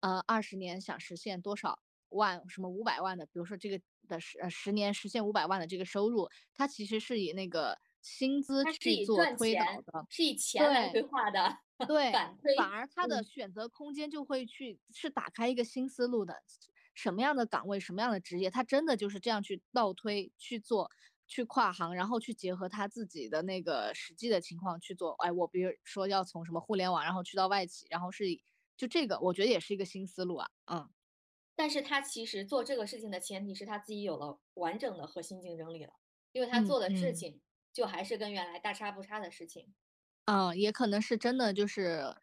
[0.01, 1.79] 呃，二十年想实现多少
[2.09, 11.57] 万，什么五百万的，比如说这个的十呃十年实现五百万的这个收入，他其实是以那个薪资去做推导的，是以钱来规划的。
[11.87, 12.11] 对，
[12.57, 16.41] 反而他的选择空间就会去是打开一个新思路的。
[16.95, 20.89] 什么样的岗位，什么样的职业，他真的就是这样去倒推去做，
[21.27, 25.11] 去跨行，然后去结合他自己的那个实际的情况去做。
[25.23, 28.25] 哎，我比如说要从什么互联网，然后去到外企，然后是
[28.77, 30.49] 就这个，我觉得也是一个新思路啊。
[30.71, 30.89] 嗯，
[31.55, 35.93] 但是他其实做这个事情的前提是他自己有了完整的核心竞争力了，
[36.31, 37.41] 因为他做的事情
[37.73, 39.73] 就还是跟原来大差不差的事情。
[40.27, 42.15] 嗯，也可能是真的就是。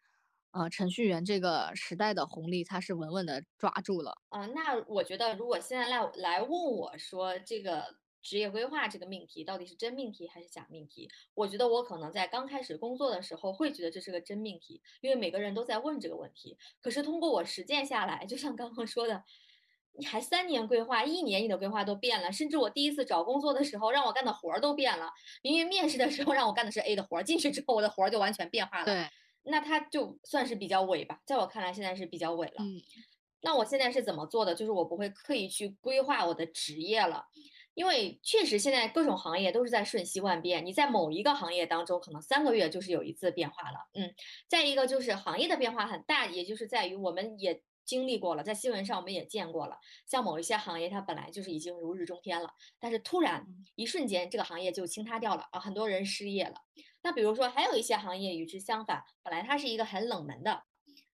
[0.53, 4.13] 呃，程序员这个时代的红利，他是稳稳的抓住了。
[4.29, 7.85] 啊，那我觉得，如果现在来来问我说，这个
[8.21, 11.07] 职业规划这个命题到底是真命题还是假命题？
[11.35, 16.57] 我觉得我可能在刚开始工作的时候会觉得这是个真命题，因为每个人都在问这个问题。
[16.81, 19.23] 可是通过我实践下来，就像刚刚说的，
[19.99, 25.11] 你还三年规划，一年你的规划都变了，甚至我第一次找工作的时候让我干的活儿都变了。
[25.43, 28.87] 明明面试的时候让我干的是 A 的活儿，进去之后我的活儿就完全变化了。
[28.87, 29.07] 对。
[29.43, 32.55] 那它就算是比较伪吧，在我看来现在是比较伪了。
[32.59, 32.81] 嗯，
[33.41, 34.55] 那我现在是怎么做的？
[34.55, 37.25] 就是我不会刻意去规划我的职业了，
[37.73, 40.65] 因为确实现在各种行业都是在瞬息万变。
[40.65, 43.89] 你在某一个行业当中，可能三个月就是有一次变化了。
[43.93, 44.13] 嗯，
[44.47, 56.55] 再一个就是行业的变化很大，也就是在于我们也经历过了，在新闻上我们也见过了，像某一些行业它本来就是已经如日中天了，但是突然一瞬间这个行业就倾塌掉了啊，很多人失业了。
[57.03, 60.63] 那比如说，还有一些行业与之相反，本来它是一个很冷门的，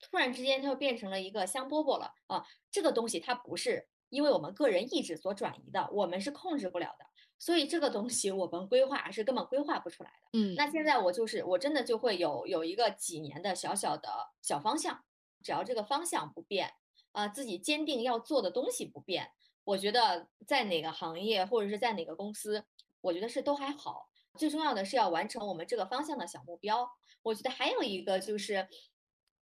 [0.02, 2.46] 突然之间它就变成了一个香饽饽了啊！
[2.72, 7.06] 这个东西它不是因为我们个人意志所转移的，我们是控制不了的，
[7.38, 10.40] 所以这个东西 我们规划是根本规划不出来的。
[10.40, 14.10] 嗯，那现在我就是我真的就会有有一个几年的小小的
[14.42, 15.04] 小方向，
[15.44, 16.74] 只要这个方向不变
[17.12, 19.32] 啊，自己坚定要做的东西不变，
[19.64, 22.66] 我觉得在哪个行业或者是在哪个公司，
[23.02, 24.10] 我觉得是都还好。
[24.38, 26.90] 最重要的是要完成我们这个方向的小目标。
[27.24, 28.68] 我觉得还有一个就是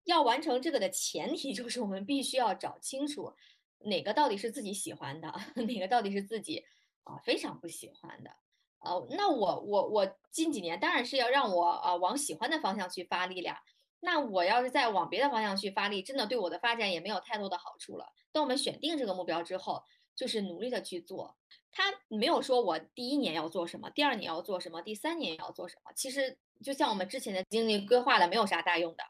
[0.05, 3.33] 要完成这个的前提， 就是我们必须要找清楚
[3.79, 6.63] 哪个到底是自己喜欢的，哪个到底是自己
[7.03, 8.31] 啊非常不喜欢的。
[8.79, 13.57] 呃，那我我我近几年当然是要让我呃往喜欢的方向去发力了。
[14.01, 18.11] 那我要是再往别的方向去发力，真的对我的发展也没有太多的好处了。
[18.33, 19.81] 当我们选定这个目标之后，
[20.13, 21.37] 就是努力的去做。
[21.73, 25.91] 他没有说我第一年要做什么，第二年要做什么，第三年要做什么。
[25.93, 29.03] 其实就像我们之前的经历规划的，没有啥大用的。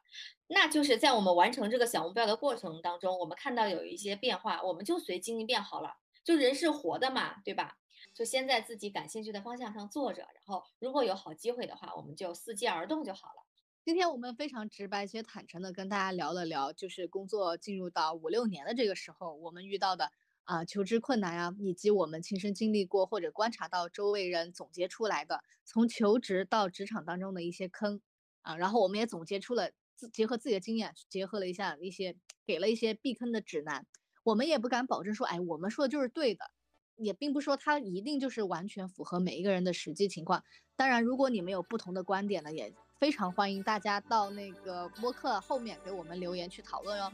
[0.47, 5.97] 那就是在我们完成这个小目标的过程当中，我们看到有一些变化，我们就随经历变好了。
[6.23, 7.77] 就人是活的嘛，对吧？
[8.13, 13.43] 就先在自己感兴趣的方向上做着，然后如果有好机会的话，我们就伺机而动就好了。
[13.83, 20.11] 今天我们非常直白且坦诚的跟大家聊了聊，就是工作进入到五六年的这个时候，我们遇到的
[20.45, 28.01] 啊求职困难呀，以及我们亲身经历过或者观察到周围人总结出来的从求职到职场当中的一些坑
[28.41, 32.15] 啊，然后我们也总结出了自结合自己的经验，结合了一下一些
[32.45, 33.85] 给了一些避坑的指南。
[34.23, 36.51] 我们也不敢保证说，哎，我们说的就是对的，
[36.95, 40.43] 也并不说它一定就是完全符合每一个人的实际情况。
[40.75, 42.73] 当然，如果你们有不同的观点呢，也。
[42.99, 47.11] 非常欢迎大家到那个播客后面给我们留言去讨论哦。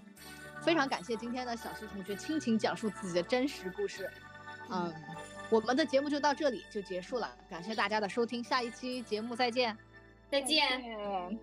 [0.61, 4.09] 非常感谢今天的小溪同学倾情讲述自己的真实故事。
[4.69, 4.93] 嗯，
[5.49, 9.75] 我们的节目就到这里就结束了，感谢大家的收听，下一期节目再见，
[10.29, 11.39] 再见。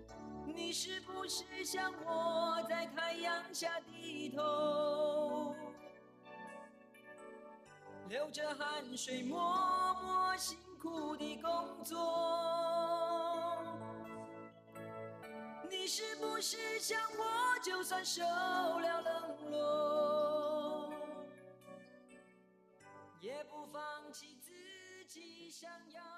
[0.47, 5.55] 你是不是像我在太阳下低头，
[8.09, 13.06] 流着汗水默默辛苦的工作？
[15.69, 20.93] 你是不是想我，就算受了冷落，
[23.21, 24.53] 也不放弃自
[25.07, 26.16] 己想要？